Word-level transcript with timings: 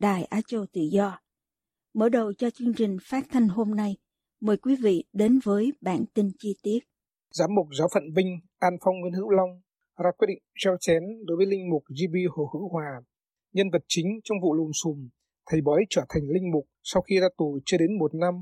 Đài 0.00 0.24
Á 0.24 0.40
Châu 0.46 0.66
Tự 0.72 0.80
Do. 0.80 1.20
Mở 1.94 2.08
đầu 2.08 2.32
cho 2.32 2.50
chương 2.50 2.74
trình 2.74 2.96
phát 3.02 3.24
thanh 3.30 3.48
hôm 3.48 3.74
nay, 3.74 3.96
mời 4.40 4.56
quý 4.56 4.76
vị 4.82 5.04
đến 5.12 5.40
với 5.44 5.72
bản 5.80 6.04
tin 6.14 6.30
chi 6.38 6.56
tiết. 6.62 6.78
Giám 7.30 7.54
mục 7.54 7.66
giáo 7.78 7.88
phận 7.94 8.02
Vinh 8.16 8.38
An 8.58 8.72
Phong 8.84 9.00
Nguyễn 9.00 9.12
Hữu 9.12 9.30
Long 9.30 9.60
ra 10.04 10.10
quyết 10.18 10.26
định 10.28 10.38
treo 10.58 10.76
chén 10.80 11.02
đối 11.26 11.36
với 11.36 11.46
linh 11.46 11.70
mục 11.70 11.82
GB 11.88 12.14
Hồ 12.30 12.50
Hữu 12.52 12.68
Hòa, 12.68 13.02
nhân 13.52 13.70
vật 13.72 13.82
chính 13.88 14.06
trong 14.24 14.38
vụ 14.42 14.54
lùm 14.54 14.70
xùm, 14.82 15.08
thầy 15.50 15.60
bói 15.60 15.84
trở 15.90 16.02
thành 16.08 16.22
linh 16.34 16.50
mục 16.52 16.64
sau 16.82 17.02
khi 17.02 17.20
ra 17.20 17.28
tù 17.36 17.58
chưa 17.64 17.78
đến 17.78 17.98
một 17.98 18.14
năm. 18.14 18.34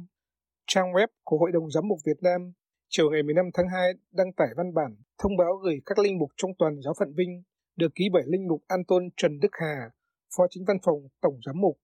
Trang 0.67 0.93
web 0.93 1.09
của 1.25 1.39
Hội 1.39 1.53
đồng 1.53 1.71
Giám 1.71 1.89
mục 1.89 1.99
Việt 2.07 2.23
Nam 2.23 2.53
chiều 2.89 3.11
ngày 3.11 3.23
15 3.23 3.45
tháng 3.55 3.67
2 3.69 3.93
đăng 4.13 4.33
tải 4.37 4.49
văn 4.57 4.75
bản 4.75 4.97
thông 5.23 5.37
báo 5.37 5.53
gửi 5.65 5.77
các 5.87 5.99
linh 5.99 6.19
mục 6.19 6.31
trong 6.37 6.51
toàn 6.59 6.81
giáo 6.85 6.95
phận 6.99 7.09
Vinh 7.17 7.43
được 7.77 7.95
ký 7.95 8.05
bởi 8.13 8.23
linh 8.27 8.49
mục 8.49 8.63
An 8.67 8.85
Tôn 8.85 9.03
Trần 9.17 9.39
Đức 9.41 9.51
Hà, 9.53 9.91
Phó 10.37 10.47
Chính 10.51 10.65
văn 10.67 10.77
phòng 10.85 11.01
Tổng 11.21 11.37
Giám 11.47 11.61
mục. 11.61 11.79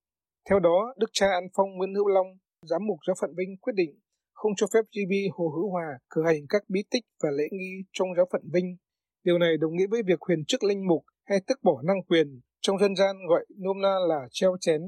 Theo 0.50 0.60
đó, 0.60 0.94
Đức 0.96 1.10
cha 1.12 1.26
An 1.26 1.46
Phong 1.54 1.70
Nguyễn 1.76 1.94
Hữu 1.94 2.08
Long, 2.08 2.26
Giám 2.62 2.86
mục 2.86 2.98
giáo 3.06 3.14
phận 3.20 3.30
Vinh 3.36 3.56
quyết 3.60 3.72
định 3.76 4.00
không 4.32 4.52
cho 4.56 4.66
phép 4.74 4.84
GB 4.94 5.12
Hồ 5.36 5.48
Hữu 5.48 5.70
Hòa 5.70 5.98
cử 6.10 6.22
hành 6.26 6.46
các 6.48 6.62
bí 6.68 6.80
tích 6.90 7.04
và 7.22 7.30
lễ 7.30 7.44
nghi 7.50 7.72
trong 7.92 8.08
giáo 8.16 8.26
phận 8.32 8.42
Vinh. 8.52 8.76
Điều 9.24 9.38
này 9.38 9.56
đồng 9.60 9.76
nghĩa 9.76 9.86
với 9.90 10.02
việc 10.02 10.20
huyền 10.20 10.44
chức 10.44 10.64
linh 10.64 10.86
mục 10.86 11.04
hay 11.24 11.38
tước 11.46 11.58
bỏ 11.62 11.82
năng 11.82 12.02
quyền, 12.02 12.40
trong 12.60 12.78
dân 12.78 12.96
gian 12.96 13.16
gọi 13.28 13.46
nôm 13.58 13.76
na 13.82 13.94
là 14.08 14.20
treo 14.30 14.56
chén. 14.60 14.80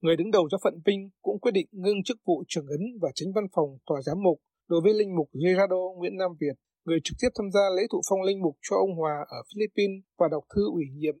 Người 0.00 0.16
đứng 0.16 0.30
đầu 0.30 0.48
giáo 0.52 0.58
phận 0.64 0.74
Vinh 0.86 1.10
cũng 1.22 1.40
quyết 1.40 1.52
định 1.52 1.66
ngưng 1.70 2.02
chức 2.04 2.16
vụ 2.26 2.44
trưởng 2.48 2.66
ấn 2.66 2.80
và 3.02 3.08
chính 3.14 3.32
văn 3.34 3.44
phòng 3.54 3.78
tòa 3.86 4.02
giám 4.02 4.22
mục 4.22 4.38
đối 4.68 4.80
với 4.84 4.94
linh 4.94 5.16
mục 5.16 5.28
Gerardo 5.44 5.82
Nguyễn 5.96 6.16
Nam 6.16 6.30
Việt, 6.40 6.56
người 6.84 6.98
trực 7.04 7.16
tiếp 7.22 7.28
tham 7.38 7.50
gia 7.50 7.60
lễ 7.76 7.82
thụ 7.92 8.00
phong 8.10 8.22
linh 8.22 8.42
mục 8.42 8.56
cho 8.62 8.76
ông 8.76 8.94
Hòa 8.94 9.14
ở 9.28 9.38
Philippines 9.48 10.04
và 10.18 10.28
đọc 10.30 10.44
thư 10.54 10.62
ủy 10.72 10.84
nhiệm 10.94 11.16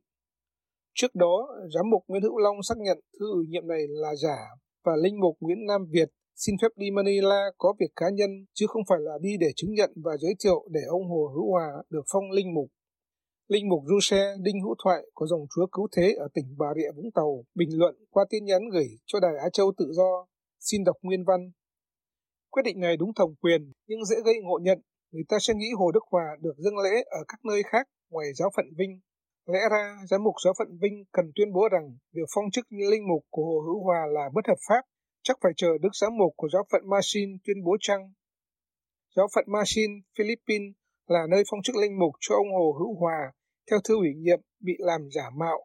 Trước 0.94 1.14
đó, 1.14 1.48
giám 1.74 1.90
mục 1.90 2.02
Nguyễn 2.08 2.22
Hữu 2.22 2.38
Long 2.38 2.62
xác 2.62 2.78
nhận 2.78 3.00
thư 3.18 3.32
ủy 3.32 3.44
nhiệm 3.48 3.68
này 3.68 3.82
là 3.88 4.14
giả 4.14 4.38
và 4.84 4.92
linh 4.96 5.20
mục 5.20 5.36
Nguyễn 5.40 5.66
Nam 5.66 5.86
Việt 5.90 6.08
xin 6.36 6.54
phép 6.62 6.68
đi 6.76 6.90
Manila 6.90 7.50
có 7.58 7.74
việc 7.80 7.90
cá 7.96 8.06
nhân 8.10 8.30
chứ 8.54 8.66
không 8.68 8.82
phải 8.88 8.98
là 9.00 9.12
đi 9.20 9.36
để 9.40 9.52
chứng 9.56 9.74
nhận 9.74 9.92
và 9.96 10.16
giới 10.16 10.34
thiệu 10.44 10.68
để 10.70 10.80
ông 10.88 11.08
Hồ 11.08 11.30
Hữu 11.34 11.50
Hòa 11.50 11.68
được 11.90 12.04
phong 12.12 12.30
linh 12.30 12.54
mục. 12.54 12.66
Linh 13.48 13.68
mục 13.68 13.82
Du 13.88 13.98
Xe 14.02 14.34
Đinh 14.42 14.60
Hữu 14.60 14.74
Thoại 14.84 15.02
có 15.14 15.26
dòng 15.26 15.46
chúa 15.54 15.66
cứu 15.72 15.88
thế 15.96 16.14
ở 16.18 16.28
tỉnh 16.34 16.54
Bà 16.58 16.66
Rịa 16.76 16.90
Vũng 16.96 17.10
Tàu 17.14 17.44
bình 17.54 17.78
luận 17.78 17.94
qua 18.10 18.24
tin 18.30 18.44
nhắn 18.44 18.62
gửi 18.72 18.88
cho 19.06 19.20
Đài 19.20 19.32
Á 19.42 19.48
Châu 19.52 19.72
Tự 19.78 19.92
Do. 19.92 20.26
Xin 20.60 20.84
đọc 20.84 20.96
nguyên 21.02 21.24
văn. 21.24 21.50
Quyết 22.50 22.62
định 22.64 22.80
này 22.80 22.96
đúng 22.96 23.14
thẩm 23.14 23.34
quyền 23.40 23.72
nhưng 23.86 24.04
dễ 24.04 24.16
gây 24.24 24.34
ngộ 24.42 24.58
nhận. 24.62 24.80
Người 25.10 25.24
ta 25.28 25.36
sẽ 25.40 25.54
nghĩ 25.54 25.66
Hồ 25.78 25.92
Đức 25.92 26.04
Hòa 26.10 26.24
được 26.40 26.54
dâng 26.58 26.78
lễ 26.78 27.02
ở 27.10 27.18
các 27.28 27.44
nơi 27.44 27.62
khác 27.62 27.88
ngoài 28.10 28.26
giáo 28.34 28.50
phận 28.56 28.66
Vinh 28.78 29.00
Lẽ 29.52 29.60
ra, 29.70 29.96
giám 30.10 30.22
mục 30.24 30.34
giáo 30.44 30.54
phận 30.58 30.78
Vinh 30.80 31.04
cần 31.12 31.32
tuyên 31.34 31.52
bố 31.52 31.68
rằng 31.72 31.96
việc 32.12 32.28
phong 32.34 32.50
chức 32.50 32.66
linh 32.90 33.08
mục 33.08 33.22
của 33.30 33.44
Hồ 33.44 33.60
Hữu 33.66 33.84
Hòa 33.84 34.06
là 34.10 34.30
bất 34.34 34.46
hợp 34.48 34.60
pháp, 34.68 34.82
chắc 35.22 35.36
phải 35.42 35.52
chờ 35.56 35.68
Đức 35.82 35.88
giám 36.00 36.16
mục 36.16 36.32
của 36.36 36.48
giáo 36.52 36.64
phận 36.72 36.82
Masin 36.90 37.28
tuyên 37.44 37.64
bố 37.64 37.76
chăng. 37.80 38.12
Giáo 39.16 39.28
phận 39.34 39.44
Masin, 39.48 39.90
Philippines 40.18 40.74
là 41.06 41.26
nơi 41.30 41.42
phong 41.50 41.62
chức 41.62 41.76
linh 41.76 41.98
mục 41.98 42.12
cho 42.20 42.34
ông 42.34 42.50
Hồ 42.52 42.76
Hữu 42.78 43.00
Hòa 43.00 43.32
theo 43.70 43.80
thư 43.84 43.94
ủy 43.96 44.14
nhiệm 44.16 44.40
bị 44.60 44.72
làm 44.78 45.00
giả 45.14 45.30
mạo. 45.36 45.64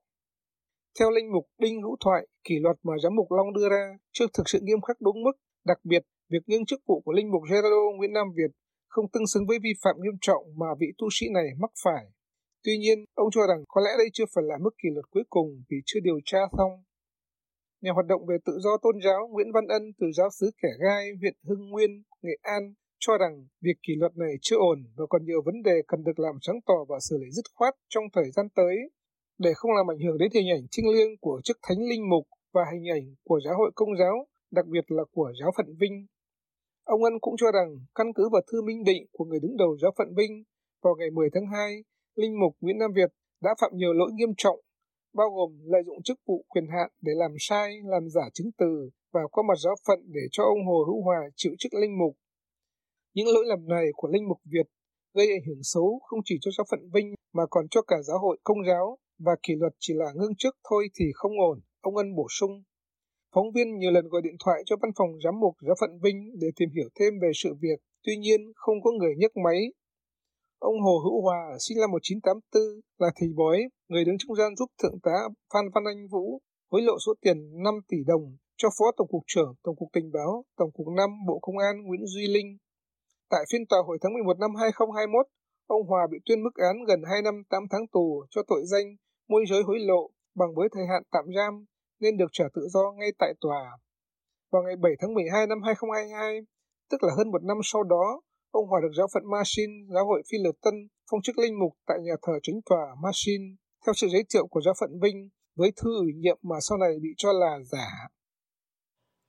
Theo 1.00 1.12
linh 1.12 1.32
mục 1.34 1.46
Đinh 1.58 1.82
Hữu 1.82 1.96
Thoại, 2.04 2.28
kỷ 2.44 2.56
luật 2.60 2.78
mà 2.84 2.94
giám 3.04 3.16
mục 3.16 3.32
Long 3.32 3.54
đưa 3.54 3.70
ra 3.70 3.98
chưa 4.12 4.26
thực 4.34 4.50
sự 4.50 4.60
nghiêm 4.62 4.82
khắc 4.82 5.02
đúng 5.02 5.24
mức, 5.24 5.36
đặc 5.66 5.78
biệt 5.84 6.04
việc 6.30 6.44
ngưng 6.48 6.66
chức 6.66 6.80
vụ 6.88 7.02
của 7.06 7.12
linh 7.12 7.32
mục 7.32 7.42
Gerardo 7.50 7.84
Nguyễn 7.98 8.14
Nam 8.14 8.28
Việt 8.36 8.52
không 8.88 9.12
tương 9.12 9.28
xứng 9.28 9.48
với 9.48 9.58
vi 9.64 9.70
phạm 9.84 9.96
nghiêm 10.00 10.18
trọng 10.22 10.44
mà 10.58 10.68
vị 10.80 10.88
tu 10.98 11.08
sĩ 11.12 11.26
này 11.34 11.48
mắc 11.60 11.72
phải. 11.84 12.06
Tuy 12.66 12.78
nhiên, 12.78 13.06
ông 13.14 13.30
cho 13.32 13.42
rằng 13.48 13.64
có 13.68 13.82
lẽ 13.82 13.92
đây 13.98 14.10
chưa 14.14 14.28
phải 14.34 14.44
là 14.48 14.58
mức 14.62 14.74
kỷ 14.84 14.90
luật 14.94 15.06
cuối 15.12 15.24
cùng 15.30 15.64
vì 15.70 15.78
chưa 15.86 16.00
điều 16.04 16.20
tra 16.26 16.40
xong. 16.58 16.72
Nhà 17.82 17.92
hoạt 17.92 18.06
động 18.06 18.26
về 18.30 18.38
tự 18.46 18.54
do 18.64 18.78
tôn 18.84 18.96
giáo 19.06 19.28
Nguyễn 19.32 19.52
Văn 19.52 19.68
Ân 19.68 19.84
từ 20.00 20.08
giáo 20.18 20.30
xứ 20.40 20.52
Kẻ 20.62 20.70
Gai, 20.84 21.04
huyện 21.20 21.36
Hưng 21.48 21.70
Nguyên, 21.70 21.92
Nghệ 22.22 22.36
An 22.42 22.74
cho 23.00 23.18
rằng 23.18 23.48
việc 23.62 23.78
kỷ 23.88 23.94
luật 23.96 24.18
này 24.18 24.34
chưa 24.42 24.56
ổn 24.56 24.80
và 24.98 25.06
còn 25.10 25.26
nhiều 25.26 25.42
vấn 25.46 25.62
đề 25.64 25.76
cần 25.88 26.04
được 26.04 26.20
làm 26.20 26.36
sáng 26.42 26.60
tỏ 26.66 26.80
và 26.90 26.98
xử 27.10 27.18
lý 27.18 27.32
dứt 27.32 27.46
khoát 27.54 27.74
trong 27.90 28.04
thời 28.14 28.32
gian 28.32 28.48
tới 28.56 28.76
để 29.38 29.52
không 29.56 29.72
làm 29.72 29.92
ảnh 29.92 30.00
hưởng 30.06 30.18
đến 30.18 30.30
hình 30.34 30.50
ảnh 30.50 30.66
trinh 30.72 30.86
liêng 30.94 31.18
của 31.22 31.42
chức 31.44 31.58
thánh 31.64 31.78
linh 31.90 32.10
mục 32.10 32.28
và 32.54 32.62
hình 32.74 32.86
ảnh 32.98 33.16
của 33.24 33.40
giáo 33.46 33.56
hội 33.58 33.72
công 33.76 33.98
giáo, 34.00 34.28
đặc 34.52 34.66
biệt 34.66 34.86
là 34.88 35.04
của 35.12 35.32
giáo 35.42 35.52
phận 35.58 35.66
Vinh. 35.80 36.06
Ông 36.84 37.04
Ân 37.04 37.14
cũng 37.22 37.36
cho 37.38 37.52
rằng 37.52 37.70
căn 37.96 38.14
cứ 38.16 38.30
vào 38.32 38.42
thư 38.52 38.62
minh 38.62 38.84
định 38.84 39.06
của 39.12 39.26
người 39.26 39.40
đứng 39.40 39.58
đầu 39.58 39.78
giáo 39.82 39.92
phận 39.98 40.08
Vinh 40.18 40.44
vào 40.84 40.96
ngày 40.96 41.10
10 41.12 41.30
tháng 41.34 41.48
2 41.54 41.84
Linh 42.16 42.40
mục 42.40 42.54
Nguyễn 42.62 42.78
Nam 42.78 42.92
Việt 42.96 43.10
đã 43.42 43.56
phạm 43.62 43.72
nhiều 43.74 43.94
lỗi 43.94 44.12
nghiêm 44.14 44.34
trọng, 44.38 44.60
bao 45.14 45.30
gồm 45.30 45.60
lợi 45.64 45.82
dụng 45.86 46.04
chức 46.04 46.20
vụ 46.28 46.46
quyền 46.48 46.68
hạn 46.68 46.92
để 47.02 47.12
làm 47.16 47.32
sai, 47.40 47.74
làm 47.84 48.10
giả 48.10 48.22
chứng 48.34 48.52
từ 48.58 48.90
và 49.14 49.22
qua 49.32 49.44
mặt 49.48 49.58
giáo 49.64 49.76
phận 49.88 50.00
để 50.06 50.22
cho 50.32 50.44
ông 50.44 50.66
Hồ 50.68 50.84
Hữu 50.88 51.04
Hòa 51.04 51.20
chịu 51.36 51.52
chức 51.60 51.74
linh 51.74 51.98
mục. 51.98 52.18
Những 53.14 53.28
lỗi 53.28 53.44
lầm 53.48 53.68
này 53.68 53.86
của 53.94 54.08
linh 54.08 54.28
mục 54.28 54.38
Việt 54.46 54.68
gây 55.14 55.28
ảnh 55.28 55.46
hưởng 55.48 55.64
xấu 55.64 56.00
không 56.04 56.20
chỉ 56.26 56.36
cho 56.42 56.52
giáo 56.58 56.66
phận 56.72 56.90
Vinh 56.94 57.14
mà 57.34 57.44
còn 57.50 57.68
cho 57.72 57.82
cả 57.82 57.98
giáo 58.02 58.20
hội 58.20 58.38
công 58.44 58.58
giáo 58.68 58.98
và 59.20 59.32
kỷ 59.44 59.54
luật 59.56 59.74
chỉ 59.80 59.94
là 59.98 60.12
ngưng 60.16 60.36
chức 60.38 60.56
thôi 60.70 60.88
thì 61.00 61.06
không 61.14 61.40
ổn, 61.40 61.60
ông 61.82 61.96
Ân 61.96 62.16
bổ 62.16 62.28
sung. 62.40 62.64
Phóng 63.36 63.52
viên 63.56 63.78
nhiều 63.78 63.92
lần 63.92 64.08
gọi 64.08 64.22
điện 64.22 64.36
thoại 64.46 64.62
cho 64.66 64.76
văn 64.82 64.92
phòng 64.98 65.10
giám 65.24 65.40
mục 65.40 65.56
giáo 65.68 65.76
phận 65.82 66.00
Vinh 66.04 66.40
để 66.42 66.48
tìm 66.56 66.70
hiểu 66.76 66.90
thêm 67.00 67.14
về 67.22 67.32
sự 67.36 67.54
việc, 67.62 67.80
tuy 68.04 68.18
nhiên 68.18 68.42
không 68.56 68.82
có 68.84 68.92
người 68.92 69.14
nhấc 69.18 69.38
máy 69.38 69.60
Ông 70.60 70.82
Hồ 70.82 71.00
Hữu 71.04 71.22
Hòa, 71.22 71.42
sinh 71.60 71.78
năm 71.82 71.92
1984, 71.92 72.64
là 72.98 73.10
thầy 73.16 73.30
bói, 73.36 73.58
người 73.88 74.06
đứng 74.06 74.16
trung 74.20 74.36
gian 74.36 74.56
giúp 74.56 74.70
Thượng 74.84 75.00
tá 75.04 75.18
Phan 75.54 75.66
Văn 75.74 75.84
Anh 75.86 76.08
Vũ 76.12 76.42
hối 76.72 76.82
lộ 76.82 76.94
số 77.06 77.14
tiền 77.22 77.64
5 77.64 77.74
tỷ 77.88 77.98
đồng 78.08 78.38
cho 78.58 78.70
Phó 78.78 78.86
Tổng 78.98 79.08
cục 79.08 79.24
trưởng 79.28 79.54
Tổng 79.64 79.76
cục 79.76 79.90
Tình 79.94 80.12
báo, 80.12 80.44
Tổng 80.58 80.72
cục 80.74 80.88
5 80.88 81.10
Bộ 81.28 81.40
Công 81.42 81.58
an 81.58 81.76
Nguyễn 81.84 82.06
Duy 82.06 82.28
Linh. 82.28 82.58
Tại 83.30 83.44
phiên 83.52 83.66
tòa 83.70 83.80
hồi 83.88 83.98
tháng 84.02 84.14
11 84.14 84.40
năm 84.40 84.52
2021, 84.56 85.26
ông 85.68 85.88
Hòa 85.88 86.08
bị 86.12 86.18
tuyên 86.26 86.44
mức 86.44 86.56
án 86.56 86.76
gần 86.88 87.02
2 87.12 87.22
năm 87.22 87.44
8 87.50 87.64
tháng 87.72 87.88
tù 87.88 88.26
cho 88.30 88.42
tội 88.48 88.62
danh 88.66 88.96
môi 89.30 89.44
giới 89.50 89.64
hối 89.64 89.80
lộ 89.80 90.10
bằng 90.36 90.56
với 90.56 90.68
thời 90.72 90.86
hạn 90.92 91.04
tạm 91.12 91.26
giam 91.36 91.66
nên 92.00 92.18
được 92.18 92.30
trả 92.32 92.46
tự 92.54 92.62
do 92.74 92.92
ngay 92.98 93.10
tại 93.20 93.34
tòa. 93.42 93.64
Vào 94.52 94.64
ngày 94.64 94.76
7 94.76 94.92
tháng 95.00 95.14
12 95.14 95.48
năm 95.48 95.62
2022, 95.66 96.40
tức 96.92 97.04
là 97.04 97.14
hơn 97.18 97.32
một 97.32 97.44
năm 97.44 97.58
sau 97.64 97.84
đó, 97.84 98.22
Ông 98.56 98.68
Hòa 98.68 98.80
được 98.82 98.94
giáo 98.98 99.08
phận 99.14 99.24
Masin, 99.32 99.70
giáo 99.94 100.06
hội 100.06 100.22
Phi 100.32 100.38
Lợt 100.44 100.52
Tân, 100.62 100.74
phong 101.12 101.22
chức 101.22 101.38
linh 101.38 101.60
mục 101.60 101.74
tại 101.88 101.98
nhà 102.02 102.14
thờ 102.22 102.34
chính 102.44 102.60
tòa 102.66 102.86
Masin, 103.04 103.42
theo 103.86 103.94
sự 103.94 104.08
giới 104.08 104.24
thiệu 104.34 104.48
của 104.48 104.62
giáo 104.66 104.74
phận 104.80 104.90
Vinh, 105.02 105.30
với 105.56 105.72
thư 105.78 105.90
ủy 106.00 106.12
nhiệm 106.16 106.38
mà 106.42 106.56
sau 106.62 106.78
này 106.78 106.90
bị 107.02 107.10
cho 107.18 107.30
là 107.34 107.60
giả. 107.72 107.88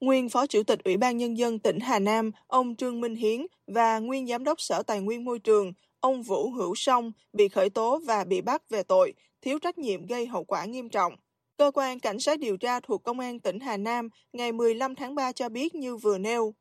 Nguyên 0.01 0.29
Phó 0.29 0.47
Chủ 0.47 0.63
tịch 0.63 0.85
Ủy 0.85 0.97
ban 0.97 1.17
Nhân 1.17 1.39
dân 1.39 1.59
tỉnh 1.59 1.81
Hà 1.81 1.99
Nam, 1.99 2.31
ông 2.47 2.77
Trương 2.77 3.01
Minh 3.01 3.15
Hiến 3.15 3.47
và 3.67 3.99
nguyên 3.99 4.27
Giám 4.27 4.45
đốc 4.45 4.61
Sở 4.61 4.83
Tài 4.83 5.01
nguyên 5.01 5.25
Môi 5.25 5.39
trường, 5.39 5.73
ông 6.01 6.23
Vũ 6.23 6.51
Hữu 6.51 6.75
Song 6.75 7.13
bị 7.33 7.49
khởi 7.49 7.71
tố 7.71 8.01
và 8.07 8.25
bị 8.25 8.41
bắt 8.41 8.63
về 8.71 8.83
tội 8.83 9.15
thiếu 9.43 9.59
trách 9.59 9.79
nhiệm 9.79 10.07
gây 10.07 10.27
hậu 10.27 10.45
quả 10.45 10.65
nghiêm 10.65 10.89
trọng. 10.89 11.17
Cơ 11.59 11.71
quan 11.75 12.01
Cảnh 12.01 12.19
sát 12.19 12.39
điều 12.39 12.57
tra 12.57 12.81
thuộc 12.81 13.03
Công 13.03 13.21
an 13.21 13.41
tỉnh 13.41 13.61
Hà 13.61 13.77
Nam 13.77 14.09
ngày 14.33 14.53
15 14.53 14.95
tháng 14.95 15.15
3 15.15 15.33
cho 15.33 15.49
biết 15.49 15.75
như 15.75 15.97
vừa 15.97 16.19
nêu, 16.19 16.55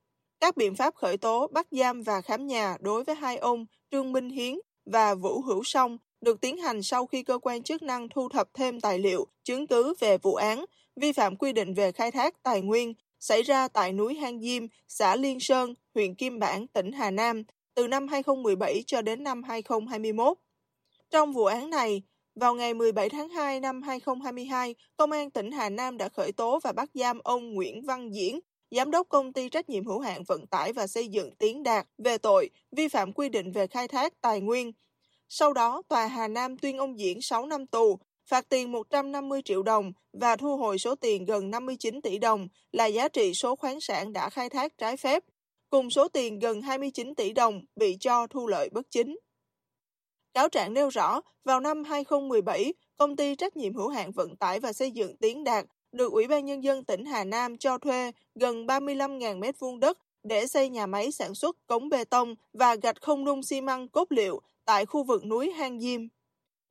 các 0.46 0.58
biện 0.58 0.76
pháp 0.76 0.96
khởi 0.96 1.18
tố, 1.18 1.48
bắt 1.48 1.68
giam 1.72 2.02
và 2.02 2.22
khám 2.22 2.48
nhà 2.48 2.78
đối 2.80 3.04
với 3.04 3.16
hai 3.16 3.38
ông 3.38 3.66
Trương 3.92 4.12
Minh 4.12 4.30
Hiến 4.30 4.56
và 4.86 5.16
Vũ 5.16 5.42
Hữu 5.42 5.64
Song 5.64 5.98
được 6.22 6.42
tiến 6.42 6.58
hành 6.58 6.84
sau 6.84 7.06
khi 7.06 7.24
cơ 7.24 7.38
quan 7.38 7.64
chức 7.64 7.84
năng 7.84 8.10
thu 8.10 8.30
thập 8.30 8.48
thêm 8.54 8.82
tài 8.82 9.00
liệu, 9.00 9.28
chứng 9.44 9.68
cứ 9.68 9.94
về 10.00 10.18
vụ 10.18 10.36
án, 10.36 10.66
vi 10.96 11.12
phạm 11.12 11.36
quy 11.36 11.54
định 11.54 11.74
về 11.74 11.92
khai 11.92 12.12
thác 12.12 12.44
tài 12.44 12.62
nguyên 12.62 12.94
xảy 13.20 13.44
ra 13.44 13.68
tại 13.68 13.94
núi 13.94 14.16
Hang 14.16 14.40
Diêm, 14.42 14.64
xã 14.88 15.16
Liên 15.16 15.40
Sơn, 15.40 15.74
huyện 15.96 16.16
Kim 16.16 16.40
Bảng, 16.40 16.68
tỉnh 16.68 16.92
Hà 16.92 17.12
Nam 17.12 17.44
từ 17.76 17.88
năm 17.88 18.08
2017 18.08 18.84
cho 18.88 19.02
đến 19.02 19.24
năm 19.24 19.44
2021. 19.44 20.38
Trong 21.10 21.34
vụ 21.34 21.46
án 21.46 21.70
này, 21.70 22.04
vào 22.36 22.56
ngày 22.56 22.74
17 22.74 23.10
tháng 23.10 23.30
2 23.30 23.60
năm 23.60 23.82
2022, 23.82 24.76
Công 24.98 25.12
an 25.12 25.32
tỉnh 25.32 25.52
Hà 25.52 25.70
Nam 25.70 25.98
đã 25.98 26.10
khởi 26.10 26.32
tố 26.32 26.60
và 26.64 26.72
bắt 26.72 26.90
giam 26.94 27.20
ông 27.24 27.54
Nguyễn 27.54 27.86
Văn 27.86 28.14
Diễn, 28.14 28.40
Giám 28.72 28.92
đốc 28.92 29.10
công 29.10 29.34
ty 29.34 29.50
trách 29.50 29.70
nhiệm 29.70 29.86
hữu 29.86 30.00
hạn 30.00 30.24
vận 30.24 30.48
tải 30.48 30.74
và 30.74 30.88
xây 30.88 31.08
dựng 31.08 31.36
Tiến 31.36 31.64
Đạt 31.64 31.88
về 31.98 32.18
tội 32.18 32.50
vi 32.72 32.88
phạm 32.88 33.14
quy 33.14 33.30
định 33.30 33.52
về 33.52 33.68
khai 33.68 33.88
thác 33.88 34.22
tài 34.22 34.42
nguyên. 34.42 34.72
Sau 35.30 35.54
đó, 35.54 35.82
Tòa 35.88 36.08
Hà 36.08 36.28
Nam 36.28 36.58
tuyên 36.58 36.78
ông 36.78 37.00
Diễn 37.00 37.22
6 37.22 37.46
năm 37.46 37.68
tù, 37.68 38.00
phạt 38.26 38.50
tiền 38.50 38.72
150 38.72 39.42
triệu 39.46 39.64
đồng 39.64 39.92
và 40.14 40.36
thu 40.36 40.58
hồi 40.58 40.80
số 40.80 40.96
tiền 40.96 41.26
gần 41.26 41.52
59 41.52 42.02
tỷ 42.02 42.18
đồng 42.18 42.48
là 42.72 42.86
giá 42.86 43.08
trị 43.08 43.34
số 43.34 43.56
khoáng 43.56 43.82
sản 43.82 44.14
đã 44.14 44.30
khai 44.30 44.50
thác 44.50 44.78
trái 44.78 44.98
phép, 44.98 45.24
cùng 45.70 45.90
số 45.90 46.08
tiền 46.08 46.40
gần 46.40 46.62
29 46.62 47.16
tỷ 47.16 47.34
đồng 47.34 47.62
bị 47.76 47.98
cho 48.00 48.28
thu 48.28 48.48
lợi 48.48 48.70
bất 48.70 48.92
chính. 48.92 49.18
Cáo 50.34 50.50
trạng 50.50 50.74
nêu 50.74 50.90
rõ, 50.90 51.22
vào 51.44 51.60
năm 51.60 51.84
2017, 51.84 52.74
công 52.98 53.16
ty 53.16 53.36
trách 53.36 53.58
nhiệm 53.58 53.74
hữu 53.74 53.88
hạn 53.88 54.12
vận 54.12 54.36
tải 54.36 54.60
và 54.60 54.74
xây 54.74 54.92
dựng 54.92 55.18
Tiến 55.18 55.44
Đạt 55.44 55.66
được 55.96 56.12
Ủy 56.12 56.28
ban 56.28 56.46
Nhân 56.46 56.64
dân 56.64 56.84
tỉnh 56.84 57.06
Hà 57.06 57.24
Nam 57.24 57.58
cho 57.58 57.78
thuê 57.78 58.12
gần 58.36 58.66
35.000 58.66 59.40
m2 59.40 59.80
đất 59.80 59.98
để 60.24 60.48
xây 60.48 60.70
nhà 60.70 60.86
máy 60.86 61.12
sản 61.12 61.36
xuất 61.36 61.68
cống 61.68 61.90
bê 61.90 62.04
tông 62.04 62.36
và 62.54 62.76
gạch 62.76 63.02
không 63.02 63.26
nung 63.26 63.44
xi 63.44 63.62
măng 63.62 63.88
cốt 63.88 64.12
liệu 64.12 64.42
tại 64.66 64.86
khu 64.86 65.04
vực 65.04 65.26
núi 65.26 65.52
Hang 65.52 65.80
Diêm. 65.80 66.02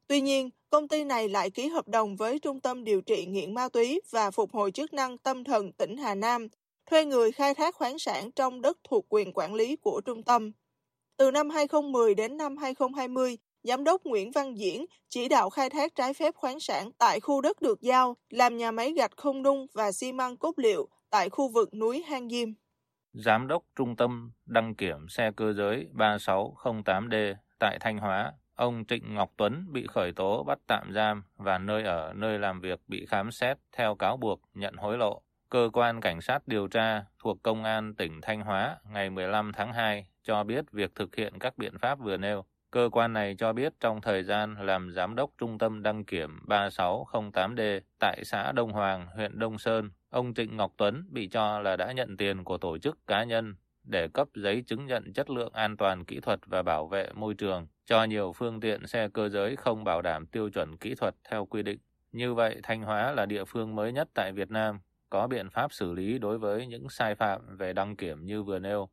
Tuy 0.07 0.21
nhiên, 0.21 0.51
công 0.71 0.89
ty 0.89 1.05
này 1.05 1.29
lại 1.29 1.51
ký 1.51 1.69
hợp 1.69 1.89
đồng 1.89 2.17
với 2.17 2.39
Trung 2.39 2.61
tâm 2.61 2.85
Điều 2.85 3.01
trị 3.01 3.27
nghiện 3.27 3.55
ma 3.55 3.69
túy 3.69 4.01
và 4.11 4.31
Phục 4.31 4.53
hồi 4.53 4.71
chức 4.71 4.93
năng 4.95 5.19
tâm 5.19 5.45
thần 5.45 5.73
tỉnh 5.73 5.97
Hà 5.97 6.15
Nam, 6.15 6.49
thuê 6.91 7.05
người 7.05 7.33
khai 7.33 7.55
thác 7.55 7.75
khoáng 7.75 7.99
sản 7.99 8.31
trong 8.31 8.61
đất 8.61 8.79
thuộc 8.85 9.07
quyền 9.09 9.33
quản 9.35 9.55
lý 9.55 9.77
của 9.77 10.01
trung 10.05 10.23
tâm. 10.23 10.53
Từ 11.17 11.31
năm 11.31 11.51
2010 11.51 12.15
đến 12.15 12.37
năm 12.37 12.57
2020, 12.57 13.39
Giám 13.65 13.85
đốc 13.85 14.05
Nguyễn 14.05 14.31
Văn 14.31 14.59
Diễn 14.59 14.87
chỉ 15.09 15.29
đạo 15.29 15.51
khai 15.51 15.71
thác 15.71 15.95
trái 15.95 16.15
phép 16.15 16.35
khoáng 16.35 16.61
sản 16.61 16.91
tại 16.99 17.21
khu 17.21 17.41
đất 17.41 17.63
được 17.63 17.81
giao, 17.81 18.17
làm 18.31 18.57
nhà 18.57 18.71
máy 18.71 18.93
gạch 18.93 19.17
không 19.17 19.43
nung 19.43 19.67
và 19.75 19.93
xi 19.93 20.13
măng 20.13 20.37
cốt 20.37 20.53
liệu 20.57 20.89
tại 21.11 21.31
khu 21.31 21.49
vực 21.49 21.75
núi 21.75 22.03
Hang 22.03 22.29
Diêm. 22.29 22.49
Giám 23.13 23.49
đốc 23.49 23.63
Trung 23.77 23.97
tâm 23.97 24.33
đăng 24.47 24.75
kiểm 24.75 25.09
xe 25.09 25.31
cơ 25.37 25.53
giới 25.53 25.87
3608D 25.95 27.35
tại 27.59 27.79
Thanh 27.81 27.99
Hóa, 27.99 28.33
ông 28.55 28.85
Trịnh 28.89 29.15
Ngọc 29.15 29.33
Tuấn 29.37 29.67
bị 29.73 29.87
khởi 29.87 30.13
tố 30.13 30.43
bắt 30.43 30.59
tạm 30.67 30.93
giam 30.95 31.23
và 31.37 31.59
nơi 31.59 31.85
ở 31.85 32.13
nơi 32.17 32.39
làm 32.39 32.61
việc 32.61 32.81
bị 32.89 33.07
khám 33.07 33.31
xét 33.31 33.59
theo 33.73 33.95
cáo 33.95 34.17
buộc 34.17 34.41
nhận 34.55 34.75
hối 34.75 34.99
lộ. 34.99 35.23
Cơ 35.51 35.71
quan 35.73 36.01
Cảnh 36.01 36.21
sát 36.21 36.49
điều 36.49 36.69
tra 36.69 37.05
thuộc 37.19 37.43
Công 37.43 37.65
an 37.65 37.95
tỉnh 37.95 38.21
Thanh 38.23 38.41
Hóa 38.41 38.77
ngày 38.91 39.11
15 39.11 39.53
tháng 39.53 39.73
2 39.73 40.07
cho 40.23 40.45
biết 40.45 40.73
việc 40.73 40.95
thực 40.95 41.17
hiện 41.17 41.39
các 41.39 41.59
biện 41.59 41.79
pháp 41.79 41.99
vừa 41.99 42.17
nêu. 42.17 42.45
Cơ 42.75 42.89
quan 42.93 43.13
này 43.13 43.35
cho 43.39 43.53
biết 43.53 43.73
trong 43.81 44.01
thời 44.01 44.23
gian 44.23 44.57
làm 44.61 44.91
giám 44.91 45.15
đốc 45.15 45.31
trung 45.39 45.59
tâm 45.59 45.83
đăng 45.83 46.05
kiểm 46.05 46.39
3608D 46.47 47.81
tại 47.99 48.25
xã 48.25 48.53
Đông 48.53 48.73
Hoàng, 48.73 49.07
huyện 49.07 49.39
Đông 49.39 49.59
Sơn, 49.59 49.91
ông 50.11 50.35
Trịnh 50.35 50.57
Ngọc 50.57 50.73
Tuấn 50.77 51.05
bị 51.11 51.29
cho 51.29 51.61
là 51.61 51.77
đã 51.77 51.93
nhận 51.93 52.17
tiền 52.17 52.45
của 52.45 52.59
tổ 52.59 52.79
chức 52.79 53.07
cá 53.07 53.25
nhân 53.25 53.55
để 53.85 54.09
cấp 54.09 54.29
giấy 54.35 54.63
chứng 54.67 54.87
nhận 54.87 55.13
chất 55.13 55.31
lượng 55.31 55.53
an 55.53 55.77
toàn 55.77 56.05
kỹ 56.05 56.21
thuật 56.21 56.41
và 56.47 56.63
bảo 56.63 56.87
vệ 56.87 57.09
môi 57.15 57.35
trường 57.35 57.67
cho 57.87 58.05
nhiều 58.05 58.33
phương 58.33 58.61
tiện 58.61 58.87
xe 58.87 59.09
cơ 59.09 59.29
giới 59.29 59.57
không 59.57 59.85
bảo 59.85 60.03
đảm 60.03 60.27
tiêu 60.27 60.51
chuẩn 60.51 60.77
kỹ 60.77 60.95
thuật 60.95 61.15
theo 61.31 61.47
quy 61.47 61.63
định. 61.63 61.79
Như 62.13 62.35
vậy, 62.35 62.61
Thanh 62.63 62.83
Hóa 62.83 63.13
là 63.13 63.27
địa 63.27 63.45
phương 63.45 63.75
mới 63.75 63.93
nhất 63.93 64.09
tại 64.15 64.33
Việt 64.33 64.51
Nam 64.51 64.81
có 65.11 65.27
biện 65.27 65.51
pháp 65.51 65.73
xử 65.73 65.93
lý 65.93 66.19
đối 66.19 66.39
với 66.39 66.67
những 66.67 66.89
sai 66.89 67.15
phạm 67.15 67.57
về 67.57 67.73
đăng 67.73 67.97
kiểm 67.97 68.27
như 68.27 68.43
vừa 68.43 68.59
nêu. 68.59 68.89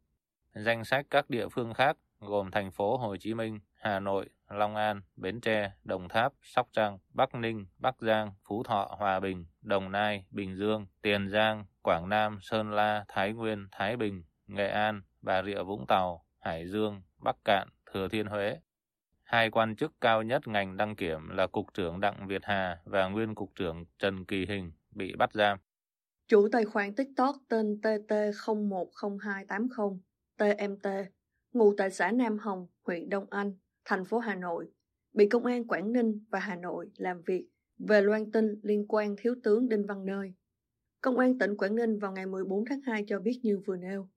Danh 0.56 0.86
sách 0.86 1.06
các 1.10 1.30
địa 1.30 1.48
phương 1.50 1.74
khác 1.74 1.98
gồm 2.22 2.52
thành 2.52 2.72
phố 2.72 2.98
Hồ 2.98 3.18
Chí 3.18 3.34
Minh, 3.34 3.60
Hà 3.76 4.00
Nội, 4.00 4.30
Long 4.50 4.76
An, 4.76 5.02
Bến 5.16 5.42
Tre, 5.42 5.72
Đồng 5.84 6.10
Tháp, 6.10 6.34
Sóc 6.42 6.68
Trăng, 6.72 6.98
Bắc 7.14 7.36
Ninh, 7.36 7.66
Bắc 7.78 7.96
Giang, 8.02 8.32
Phú 8.48 8.64
Thọ, 8.64 8.96
Hòa 9.00 9.20
Bình, 9.20 9.46
Đồng 9.62 9.92
Nai, 9.92 10.26
Bình 10.32 10.56
Dương, 10.56 10.86
Tiền 11.02 11.30
Giang, 11.30 11.66
Quảng 11.82 12.10
Nam, 12.10 12.40
Sơn 12.42 12.72
La, 12.72 13.06
Thái 13.08 13.34
Nguyên, 13.34 13.68
Thái 13.72 13.98
Bình, 13.98 14.24
Nghệ 14.48 14.68
An, 14.68 15.02
Bà 15.22 15.44
Rịa 15.44 15.64
Vũng 15.64 15.86
Tàu, 15.88 16.26
Hải 16.40 16.68
Dương, 16.68 17.02
Bắc 17.18 17.36
Cạn, 17.46 17.68
Thừa 17.94 18.08
Thiên 18.08 18.28
Huế. 18.28 18.60
Hai 19.24 19.50
quan 19.50 19.76
chức 19.76 20.02
cao 20.02 20.24
nhất 20.24 20.48
ngành 20.48 20.78
đăng 20.78 20.96
kiểm 20.96 21.30
là 21.30 21.48
Cục 21.48 21.74
trưởng 21.74 22.00
Đặng 22.00 22.28
Việt 22.28 22.46
Hà 22.46 22.80
và 22.86 23.08
Nguyên 23.08 23.36
Cục 23.36 23.52
trưởng 23.56 23.86
Trần 24.00 24.26
Kỳ 24.26 24.46
Hình 24.46 24.72
bị 24.92 25.16
bắt 25.16 25.34
giam. 25.34 25.58
Chủ 26.28 26.48
tài 26.52 26.66
khoản 26.66 26.96
TikTok 26.96 27.36
tên 27.48 27.80
TT010280 27.84 29.98
TMT, 30.38 30.88
ngụ 31.54 31.74
tại 31.78 31.92
xã 31.92 32.12
Nam 32.12 32.38
Hồng, 32.38 32.68
huyện 32.82 33.10
Đông 33.10 33.26
Anh, 33.30 33.54
thành 33.86 34.06
phố 34.06 34.20
Hà 34.20 34.36
Nội, 34.36 34.72
bị 35.14 35.30
công 35.30 35.46
an 35.46 35.68
Quảng 35.68 35.92
Ninh 35.92 36.26
và 36.30 36.40
Hà 36.40 36.56
Nội 36.56 36.92
làm 36.98 37.22
việc 37.22 37.48
về 37.78 38.02
loan 38.02 38.32
tin 38.32 38.60
liên 38.64 38.86
quan 38.88 39.16
Thiếu 39.18 39.36
tướng 39.44 39.70
Đinh 39.70 39.86
Văn 39.86 40.06
Nơi. 40.06 40.34
Công 41.02 41.18
an 41.18 41.38
tỉnh 41.38 41.58
Quảng 41.58 41.76
Ninh 41.76 42.00
vào 42.00 42.12
ngày 42.12 42.26
14 42.26 42.66
tháng 42.66 42.82
2 42.82 43.04
cho 43.08 43.20
biết 43.20 43.40
như 43.44 43.60
vừa 43.66 43.78
nêu. 43.78 44.10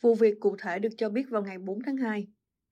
Vụ 0.00 0.14
việc 0.14 0.40
cụ 0.40 0.56
thể 0.58 0.78
được 0.78 0.92
cho 0.96 1.08
biết 1.08 1.24
vào 1.30 1.42
ngày 1.42 1.58
4 1.58 1.78
tháng 1.86 1.96
2, 1.96 2.28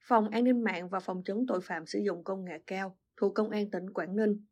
Phòng 0.09 0.29
An 0.29 0.45
ninh 0.45 0.65
mạng 0.65 0.89
và 0.89 1.00
Phòng 1.00 1.23
chống 1.25 1.45
tội 1.49 1.61
phạm 1.61 1.87
sử 1.87 1.99
dụng 1.99 2.25
công 2.25 2.45
nghệ 2.45 2.59
cao 2.67 2.99
thuộc 3.17 3.35
Công 3.35 3.50
an 3.50 3.71
tỉnh 3.71 3.91
Quảng 3.91 4.17
Ninh 4.17 4.45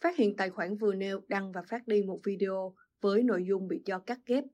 phát 0.00 0.16
hiện 0.16 0.36
tài 0.36 0.50
khoản 0.50 0.76
vừa 0.76 0.94
nêu 0.94 1.20
đăng 1.28 1.52
và 1.52 1.62
phát 1.62 1.86
đi 1.86 2.02
một 2.02 2.20
video 2.24 2.74
với 3.00 3.22
nội 3.22 3.44
dung 3.48 3.68
bị 3.68 3.82
cho 3.84 3.98
cắt 3.98 4.18
ghép 4.26 4.44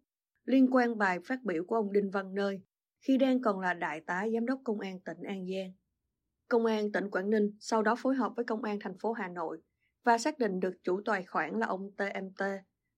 liên 0.45 0.75
quan 0.75 0.99
bài 0.99 1.19
phát 1.25 1.43
biểu 1.43 1.65
của 1.65 1.77
ông 1.77 1.93
Đinh 1.93 2.11
Văn 2.11 2.35
Nơi 2.35 2.61
khi 3.03 3.17
đang 3.17 3.41
còn 3.41 3.61
là 3.61 3.75
đại 3.75 4.01
tá 4.01 4.27
giám 4.35 4.47
đốc 4.47 4.61
công 4.65 4.81
an 4.81 5.01
tỉnh 5.01 5.23
An 5.23 5.47
Giang. 5.47 5.73
Công 6.49 6.65
an 6.65 6.93
tỉnh 6.93 7.11
Quảng 7.11 7.31
Ninh 7.31 7.57
sau 7.61 7.83
đó 7.83 7.95
phối 7.99 8.15
hợp 8.15 8.33
với 8.37 8.45
công 8.45 8.63
an 8.63 8.79
thành 8.81 8.99
phố 8.99 9.13
Hà 9.13 9.29
Nội 9.29 9.61
và 10.05 10.19
xác 10.19 10.39
định 10.39 10.61
được 10.61 10.75
chủ 10.83 11.01
tài 11.05 11.25
khoản 11.25 11.59
là 11.59 11.67
ông 11.67 11.91
TMT, 11.97 12.45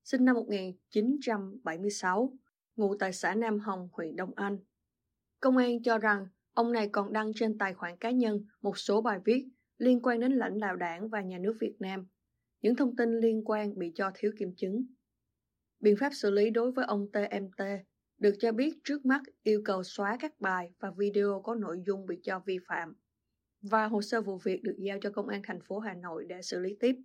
sinh 0.04 0.24
năm 0.24 0.34
1976, 0.34 2.32
ngụ 2.76 2.96
tại 2.98 3.12
xã 3.12 3.34
Nam 3.34 3.58
Hồng, 3.58 3.88
huyện 3.92 4.16
Đông 4.16 4.34
Anh. 4.36 4.58
Công 5.40 5.56
an 5.56 5.82
cho 5.82 5.98
rằng 5.98 6.26
ông 6.52 6.72
này 6.72 6.88
còn 6.88 7.12
đăng 7.12 7.32
trên 7.34 7.58
tài 7.58 7.74
khoản 7.74 7.96
cá 7.96 8.10
nhân 8.10 8.46
một 8.62 8.78
số 8.78 9.00
bài 9.00 9.18
viết 9.24 9.48
liên 9.78 10.02
quan 10.02 10.20
đến 10.20 10.32
lãnh 10.32 10.60
đạo 10.60 10.76
đảng 10.76 11.08
và 11.08 11.20
nhà 11.20 11.38
nước 11.38 11.56
Việt 11.60 11.76
Nam. 11.78 12.06
Những 12.62 12.76
thông 12.76 12.96
tin 12.96 13.20
liên 13.20 13.42
quan 13.44 13.78
bị 13.78 13.92
cho 13.94 14.10
thiếu 14.14 14.32
kiểm 14.38 14.54
chứng. 14.56 14.86
Biện 15.80 15.96
pháp 16.00 16.10
xử 16.12 16.30
lý 16.30 16.50
đối 16.50 16.72
với 16.72 16.84
ông 16.84 17.06
TMT 17.12 17.64
được 18.18 18.34
cho 18.38 18.52
biết 18.52 18.74
trước 18.84 19.06
mắt 19.06 19.22
yêu 19.42 19.62
cầu 19.64 19.82
xóa 19.82 20.16
các 20.20 20.40
bài 20.40 20.70
và 20.78 20.90
video 20.98 21.40
có 21.44 21.54
nội 21.54 21.82
dung 21.86 22.06
bị 22.06 22.20
cho 22.22 22.40
vi 22.46 22.58
phạm 22.68 22.94
và 23.62 23.86
hồ 23.86 24.02
sơ 24.02 24.20
vụ 24.20 24.38
việc 24.44 24.62
được 24.62 24.76
giao 24.78 24.98
cho 25.00 25.10
công 25.10 25.28
an 25.28 25.42
thành 25.44 25.60
phố 25.60 25.78
Hà 25.78 25.94
Nội 25.94 26.24
để 26.28 26.42
xử 26.42 26.60
lý 26.60 26.76
tiếp. 26.80 26.96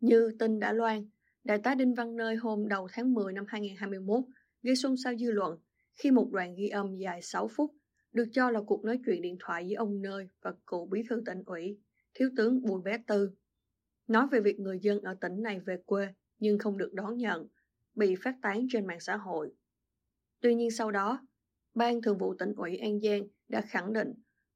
Như 0.00 0.30
tin 0.38 0.60
đã 0.60 0.72
loan, 0.72 1.08
Đại 1.44 1.58
tá 1.58 1.74
Đinh 1.74 1.94
Văn 1.94 2.16
Nơi 2.16 2.36
hôm 2.36 2.68
đầu 2.68 2.88
tháng 2.92 3.14
10 3.14 3.32
năm 3.32 3.44
2021 3.48 4.24
gây 4.62 4.76
xôn 4.76 4.96
xao 5.04 5.16
dư 5.16 5.30
luận 5.30 5.58
khi 5.94 6.10
một 6.10 6.28
đoạn 6.32 6.54
ghi 6.54 6.68
âm 6.68 6.96
dài 6.96 7.22
6 7.22 7.48
phút 7.48 7.70
được 8.12 8.26
cho 8.32 8.50
là 8.50 8.60
cuộc 8.66 8.84
nói 8.84 9.00
chuyện 9.06 9.22
điện 9.22 9.36
thoại 9.40 9.64
với 9.64 9.74
ông 9.74 10.02
Nơi 10.02 10.28
và 10.42 10.52
cựu 10.66 10.86
bí 10.86 11.02
thư 11.10 11.22
tỉnh 11.26 11.42
ủy, 11.46 11.78
thiếu 12.14 12.30
tướng 12.36 12.62
Bùi 12.62 12.82
Bé 12.82 12.98
Tư. 13.06 13.30
Nói 14.08 14.26
về 14.30 14.40
việc 14.40 14.60
người 14.60 14.78
dân 14.82 15.00
ở 15.00 15.14
tỉnh 15.20 15.42
này 15.42 15.60
về 15.60 15.76
quê 15.86 16.08
nhưng 16.38 16.58
không 16.58 16.78
được 16.78 16.94
đón 16.94 17.16
nhận, 17.16 17.48
bị 17.94 18.14
phát 18.14 18.34
tán 18.42 18.66
trên 18.70 18.86
mạng 18.86 19.00
xã 19.00 19.16
hội. 19.16 19.52
Tuy 20.40 20.54
nhiên 20.54 20.70
sau 20.70 20.90
đó, 20.90 21.26
Ban 21.74 22.02
Thường 22.02 22.18
vụ 22.18 22.34
tỉnh 22.34 22.52
ủy 22.56 22.76
An 22.76 23.00
Giang 23.00 23.22
đã 23.48 23.60
khẳng 23.60 23.92
định 23.92 24.14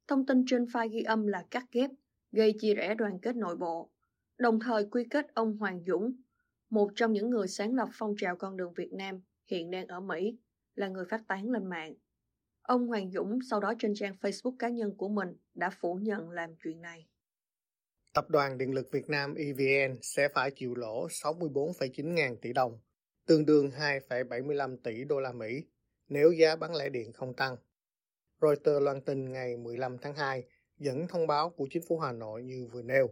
thông 0.09 0.27
tin 0.27 0.45
trên 0.47 0.65
file 0.65 0.89
ghi 0.89 1.03
âm 1.03 1.27
là 1.27 1.45
cắt 1.51 1.65
ghép, 1.73 1.91
gây 2.33 2.55
chia 2.61 2.75
rẽ 2.75 2.95
đoàn 2.95 3.19
kết 3.23 3.37
nội 3.37 3.57
bộ, 3.57 3.91
đồng 4.39 4.61
thời 4.61 4.87
quy 4.91 5.05
kết 5.11 5.35
ông 5.35 5.57
Hoàng 5.57 5.85
Dũng, 5.87 6.13
một 6.71 6.91
trong 6.95 7.13
những 7.13 7.31
người 7.31 7.49
sáng 7.49 7.75
lập 7.75 7.89
phong 7.93 8.15
trào 8.19 8.37
con 8.37 8.57
đường 8.57 8.75
Việt 8.75 8.93
Nam 8.93 9.21
hiện 9.51 9.71
đang 9.71 9.87
ở 9.87 10.01
Mỹ, 10.01 10.39
là 10.75 10.89
người 10.89 11.05
phát 11.11 11.23
tán 11.29 11.51
lên 11.51 11.67
mạng. 11.67 11.95
Ông 12.63 12.87
Hoàng 12.87 13.11
Dũng 13.11 13.39
sau 13.51 13.61
đó 13.61 13.75
trên 13.79 13.95
trang 13.95 14.17
Facebook 14.21 14.57
cá 14.59 14.69
nhân 14.69 14.97
của 14.97 15.09
mình 15.09 15.29
đã 15.55 15.71
phủ 15.71 15.95
nhận 15.95 16.31
làm 16.31 16.51
chuyện 16.65 16.83
này. 16.83 17.07
Tập 18.15 18.31
đoàn 18.31 18.59
Điện 18.59 18.75
lực 18.75 18.89
Việt 18.93 19.09
Nam 19.09 19.35
EVN 19.35 19.99
sẽ 20.03 20.29
phải 20.29 20.51
chịu 20.51 20.75
lỗ 20.75 21.07
64,9 21.07 22.13
ngàn 22.13 22.37
tỷ 22.37 22.53
đồng, 22.53 22.79
tương 23.27 23.47
đương 23.47 23.71
2,75 23.71 24.77
tỷ 24.77 25.05
đô 25.05 25.21
la 25.21 25.33
Mỹ 25.33 25.65
nếu 26.09 26.33
giá 26.33 26.57
bán 26.57 26.75
lẻ 26.75 26.89
điện 26.89 27.13
không 27.13 27.35
tăng. 27.35 27.57
Reuters 28.43 28.83
loan 28.83 29.01
tin 29.01 29.33
ngày 29.33 29.57
15 29.57 29.99
tháng 29.99 30.15
2 30.15 30.45
dẫn 30.79 31.07
thông 31.09 31.27
báo 31.27 31.51
của 31.51 31.67
chính 31.71 31.83
phủ 31.89 31.99
Hà 31.99 32.13
Nội 32.13 32.43
như 32.43 32.69
vừa 32.73 32.83
nêu. 32.83 33.11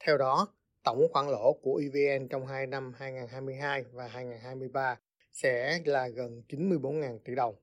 Theo 0.00 0.18
đó, 0.18 0.48
tổng 0.84 1.06
khoản 1.12 1.26
lỗ 1.26 1.52
của 1.62 1.82
EVN 1.82 2.28
trong 2.28 2.46
hai 2.46 2.66
năm 2.66 2.92
2022 2.96 3.84
và 3.92 4.08
2023 4.08 4.98
sẽ 5.32 5.80
là 5.84 6.08
gần 6.08 6.42
94.000 6.48 7.18
tỷ 7.24 7.34
đồng. 7.34 7.54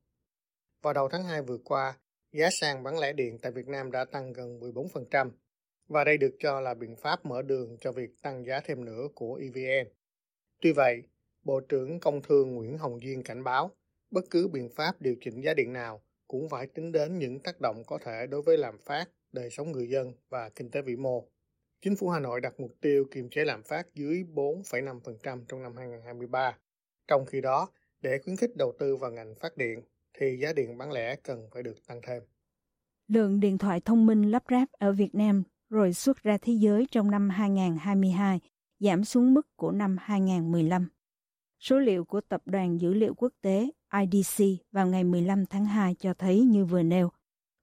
Vào 0.81 0.93
đầu 0.93 1.09
tháng 1.09 1.23
2 1.23 1.41
vừa 1.41 1.57
qua, 1.57 1.97
giá 2.31 2.49
sàn 2.61 2.83
bán 2.83 2.99
lẻ 2.99 3.13
điện 3.13 3.37
tại 3.41 3.51
Việt 3.51 3.67
Nam 3.67 3.91
đã 3.91 4.05
tăng 4.05 4.33
gần 4.33 4.59
14%. 4.59 5.31
và 5.87 6.03
đây 6.03 6.17
được 6.17 6.35
cho 6.39 6.61
là 6.61 6.73
biện 6.73 6.95
pháp 6.95 7.25
mở 7.25 7.41
đường 7.41 7.77
cho 7.81 7.91
việc 7.91 8.09
tăng 8.21 8.45
giá 8.45 8.59
thêm 8.59 8.85
nữa 8.85 9.07
của 9.15 9.35
EVN. 9.35 9.87
Tuy 10.61 10.71
vậy, 10.71 11.03
Bộ 11.43 11.59
trưởng 11.59 11.99
Công 11.99 12.21
Thương 12.21 12.55
Nguyễn 12.55 12.77
Hồng 12.77 13.01
Duyên 13.01 13.23
cảnh 13.23 13.43
báo 13.43 13.71
bất 14.11 14.25
cứ 14.29 14.47
biện 14.47 14.69
pháp 14.69 15.01
điều 15.01 15.15
chỉnh 15.21 15.41
giá 15.41 15.53
điện 15.53 15.73
nào 15.73 16.01
cũng 16.27 16.49
phải 16.49 16.67
tính 16.67 16.91
đến 16.91 17.19
những 17.19 17.39
tác 17.39 17.61
động 17.61 17.83
có 17.87 17.97
thể 18.05 18.27
đối 18.27 18.41
với 18.41 18.57
lạm 18.57 18.77
phát, 18.85 19.05
đời 19.31 19.49
sống 19.49 19.71
người 19.71 19.89
dân 19.89 20.13
và 20.29 20.49
kinh 20.49 20.71
tế 20.71 20.81
vĩ 20.81 20.95
mô. 20.95 21.27
Chính 21.81 21.95
phủ 21.95 22.09
Hà 22.09 22.19
Nội 22.19 22.41
đặt 22.41 22.59
mục 22.59 22.71
tiêu 22.81 23.05
kiềm 23.11 23.29
chế 23.29 23.45
lạm 23.45 23.63
phát 23.63 23.87
dưới 23.93 24.23
4,5% 24.33 25.45
trong 25.47 25.63
năm 25.63 25.77
2023. 25.77 26.57
Trong 27.07 27.25
khi 27.25 27.41
đó, 27.41 27.69
để 28.01 28.19
khuyến 28.23 28.35
khích 28.35 28.55
đầu 28.55 28.73
tư 28.79 28.95
vào 28.95 29.11
ngành 29.11 29.35
phát 29.35 29.57
điện, 29.57 29.81
thì 30.13 30.37
giá 30.41 30.53
điện 30.53 30.77
bán 30.77 30.91
lẻ 30.91 31.15
cần 31.15 31.47
phải 31.53 31.63
được 31.63 31.87
tăng 31.87 32.01
thêm. 32.07 32.23
Lượng 33.07 33.39
điện 33.39 33.57
thoại 33.57 33.81
thông 33.85 34.05
minh 34.05 34.31
lắp 34.31 34.43
ráp 34.49 34.71
ở 34.71 34.91
Việt 34.91 35.15
Nam 35.15 35.43
rồi 35.69 35.93
xuất 35.93 36.23
ra 36.23 36.37
thế 36.41 36.53
giới 36.53 36.87
trong 36.91 37.11
năm 37.11 37.29
2022 37.29 38.39
giảm 38.79 39.03
xuống 39.03 39.33
mức 39.33 39.47
của 39.55 39.71
năm 39.71 39.97
2015. 39.99 40.89
Số 41.59 41.79
liệu 41.79 42.05
của 42.05 42.21
Tập 42.21 42.41
đoàn 42.45 42.81
Dữ 42.81 42.93
liệu 42.93 43.13
Quốc 43.13 43.33
tế 43.41 43.69
IDC 44.03 44.43
vào 44.71 44.87
ngày 44.87 45.03
15 45.03 45.45
tháng 45.45 45.65
2 45.65 45.95
cho 45.95 46.13
thấy 46.13 46.41
như 46.41 46.65
vừa 46.65 46.83
nêu. 46.83 47.09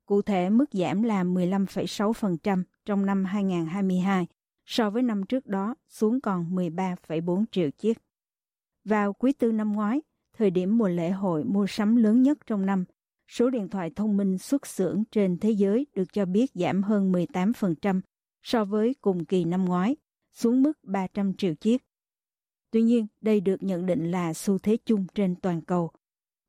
Cụ 0.06 0.22
thể, 0.22 0.50
mức 0.50 0.64
giảm 0.72 1.02
là 1.02 1.24
15,6% 1.24 2.62
trong 2.84 3.06
năm 3.06 3.24
2022 3.24 4.26
so 4.66 4.90
với 4.90 5.02
năm 5.02 5.22
trước 5.22 5.46
đó 5.46 5.74
xuống 5.88 6.20
còn 6.20 6.54
13,4 6.54 7.44
triệu 7.50 7.70
chiếc. 7.70 7.98
Vào 8.84 9.12
quý 9.12 9.32
tư 9.32 9.52
năm 9.52 9.72
ngoái, 9.72 10.00
thời 10.36 10.50
điểm 10.50 10.78
mùa 10.78 10.88
lễ 10.88 11.10
hội 11.10 11.44
mua 11.44 11.66
sắm 11.66 11.96
lớn 11.96 12.22
nhất 12.22 12.38
trong 12.46 12.66
năm, 12.66 12.84
số 13.28 13.50
điện 13.50 13.68
thoại 13.68 13.90
thông 13.96 14.16
minh 14.16 14.38
xuất 14.38 14.66
xưởng 14.66 15.02
trên 15.10 15.38
thế 15.38 15.50
giới 15.50 15.86
được 15.94 16.12
cho 16.12 16.24
biết 16.24 16.50
giảm 16.54 16.82
hơn 16.82 17.12
18% 17.12 18.00
so 18.42 18.64
với 18.64 18.94
cùng 19.00 19.24
kỳ 19.24 19.44
năm 19.44 19.64
ngoái, 19.64 19.96
xuống 20.32 20.62
mức 20.62 20.78
300 20.82 21.34
triệu 21.34 21.54
chiếc. 21.54 21.84
Tuy 22.70 22.82
nhiên, 22.82 23.06
đây 23.20 23.40
được 23.40 23.62
nhận 23.62 23.86
định 23.86 24.10
là 24.10 24.34
xu 24.34 24.58
thế 24.58 24.76
chung 24.84 25.06
trên 25.14 25.36
toàn 25.36 25.62
cầu. 25.62 25.90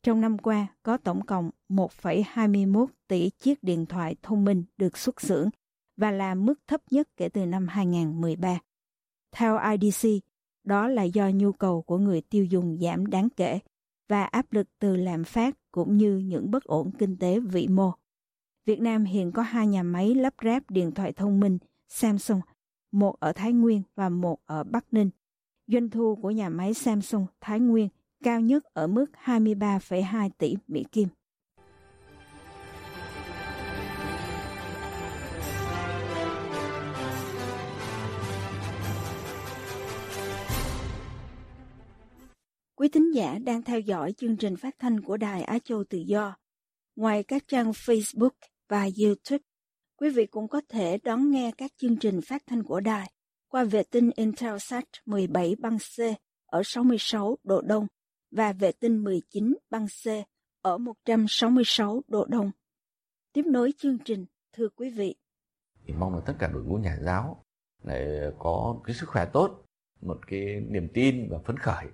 Trong 0.04 0.22
năm 0.22 0.38
qua, 0.38 0.68
có 0.84 0.98
tổng 0.98 1.26
cộng 1.26 1.50
1,21 1.70 2.86
tỷ 3.08 3.30
chiếc 3.30 3.64
điện 3.64 3.86
thoại 3.86 4.16
thông 4.22 4.46
minh 4.46 4.64
được 4.78 4.98
xuất 4.98 5.22
xưởng 5.22 5.50
và 5.98 6.12
là 6.12 6.36
mức 6.36 6.54
thấp 6.68 6.82
nhất 6.92 7.08
kể 7.18 7.30
từ 7.30 7.46
năm 7.46 7.68
2013. 7.68 8.60
Theo 9.32 9.60
IDC, 9.72 10.10
đó 10.64 10.88
là 10.88 11.04
do 11.04 11.30
nhu 11.30 11.52
cầu 11.52 11.82
của 11.82 11.98
người 11.98 12.22
tiêu 12.22 12.46
dùng 12.46 12.78
giảm 12.82 13.06
đáng 13.06 13.30
kể 13.30 13.60
và 14.10 14.24
áp 14.24 14.54
lực 14.54 14.68
từ 14.80 14.96
lạm 14.96 15.24
phát 15.24 15.56
cũng 15.72 15.98
như 15.98 16.18
những 16.18 16.52
bất 16.52 16.64
ổn 16.64 16.92
kinh 16.98 17.18
tế 17.18 17.40
vĩ 17.40 17.68
mô. 17.68 17.92
Việt 18.66 18.80
Nam 18.80 19.04
hiện 19.04 19.32
có 19.32 19.42
hai 19.42 19.68
nhà 19.68 19.84
máy 19.84 20.16
lắp 20.16 20.34
ráp 20.44 20.72
điện 20.72 20.92
thoại 20.92 21.14
thông 21.14 21.40
minh 21.40 21.58
Samsung, 21.90 22.42
một 22.92 23.16
ở 23.20 23.32
Thái 23.32 23.54
Nguyên 23.54 23.82
và 23.96 24.10
một 24.10 24.40
ở 24.46 24.64
Bắc 24.64 24.94
Ninh. 24.94 25.10
Doanh 25.68 25.90
thu 25.90 26.16
của 26.22 26.32
nhà 26.32 26.50
máy 26.50 26.74
Samsung 26.74 27.26
Thái 27.42 27.60
Nguyên 27.60 27.90
cao 28.24 28.40
nhất 28.40 28.64
ở 28.74 28.88
mức 28.88 29.06
23,2 29.24 30.30
tỷ 30.38 30.56
Mỹ 30.68 30.86
Kim. 30.92 31.08
Quý 42.76 42.90
thính 42.90 43.16
giả 43.16 43.38
đang 43.44 43.62
theo 43.62 43.80
dõi 43.80 44.14
chương 44.18 44.38
trình 44.38 44.56
phát 44.56 44.76
thanh 44.80 45.02
của 45.02 45.18
Đài 45.18 45.44
Á 45.44 45.60
Châu 45.64 45.84
Tự 45.90 45.98
Do. 45.98 46.38
Ngoài 46.96 47.24
các 47.24 47.44
trang 47.48 47.72
Facebook 47.72 48.30
và 48.70 48.90
YouTube, 49.04 49.44
quý 49.98 50.10
vị 50.10 50.26
cũng 50.26 50.48
có 50.48 50.62
thể 50.70 50.98
đón 51.04 51.32
nghe 51.32 51.52
các 51.58 51.72
chương 51.78 51.98
trình 51.98 52.22
phát 52.22 52.44
thanh 52.48 52.64
của 52.64 52.80
đài 52.80 53.12
qua 53.48 53.64
vệ 53.64 53.84
tinh 53.84 54.12
Intelsat 54.16 54.84
17 55.06 55.56
băng 55.60 55.78
C 55.78 56.00
ở 56.46 56.62
66 56.66 57.38
độ 57.44 57.62
Đông 57.62 57.88
và 58.36 58.54
vệ 58.54 58.72
tinh 58.72 59.04
19 59.04 59.54
băng 59.70 59.88
C 59.88 60.08
ở 60.62 60.78
166 60.78 62.02
độ 62.08 62.26
Đông. 62.26 62.52
Tiếp 63.34 63.46
nối 63.46 63.74
chương 63.78 63.98
trình, 64.06 64.26
thưa 64.54 64.70
quý 64.76 64.90
vị. 64.90 65.16
Thì 65.86 65.94
mong 65.94 66.16
là 66.16 66.22
tất 66.26 66.34
cả 66.40 66.48
đội 66.48 66.64
ngũ 66.64 66.76
nhà 66.76 66.98
giáo 67.02 67.44
lại 67.84 68.08
có 68.40 68.82
cái 68.84 68.96
sức 68.96 69.10
khỏe 69.10 69.26
tốt, 69.34 69.66
một 70.02 70.28
cái 70.28 70.62
niềm 70.70 70.88
tin 70.94 71.30
và 71.30 71.40
phấn 71.40 71.58
khởi 71.58 71.86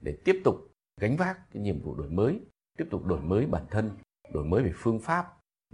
để 0.00 0.18
tiếp 0.24 0.40
tục 0.44 0.54
gánh 1.00 1.16
vác 1.16 1.50
cái 1.52 1.62
nhiệm 1.62 1.80
vụ 1.80 1.94
đổi 1.94 2.08
mới, 2.08 2.40
tiếp 2.78 2.84
tục 2.90 3.04
đổi 3.04 3.20
mới 3.20 3.46
bản 3.46 3.66
thân, 3.70 3.90
đổi 4.32 4.44
mới 4.44 4.62
về 4.62 4.72
phương 4.74 5.00
pháp, 5.00 5.26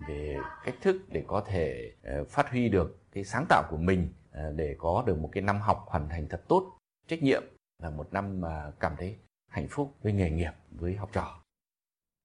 về 0.09 0.37
cách 0.65 0.75
thức 0.81 0.97
để 1.09 1.25
có 1.27 1.45
thể 1.47 1.93
ờ, 2.03 2.25
phát 2.25 2.51
huy 2.51 2.69
được 2.69 2.99
cái 3.13 3.25
sáng 3.25 3.47
tạo 3.49 3.63
của 3.71 3.77
mình 3.77 4.13
ờ, 4.31 4.53
để 4.53 4.75
có 4.79 5.05
được 5.07 5.19
một 5.19 5.29
cái 5.33 5.43
năm 5.43 5.61
học 5.61 5.85
hoàn 5.87 6.09
thành 6.09 6.29
thật 6.29 6.43
tốt, 6.49 6.79
trách 7.07 7.23
nhiệm 7.23 7.43
là 7.83 7.91
một 7.91 8.13
năm 8.13 8.41
mà 8.41 8.73
cảm 8.81 8.95
thấy 8.99 9.17
hạnh 9.53 9.67
phúc 9.71 9.97
với 10.03 10.13
nghề 10.13 10.31
nghiệp, 10.31 10.53
với 10.71 10.97
học 10.97 11.11
trò. 11.13 11.45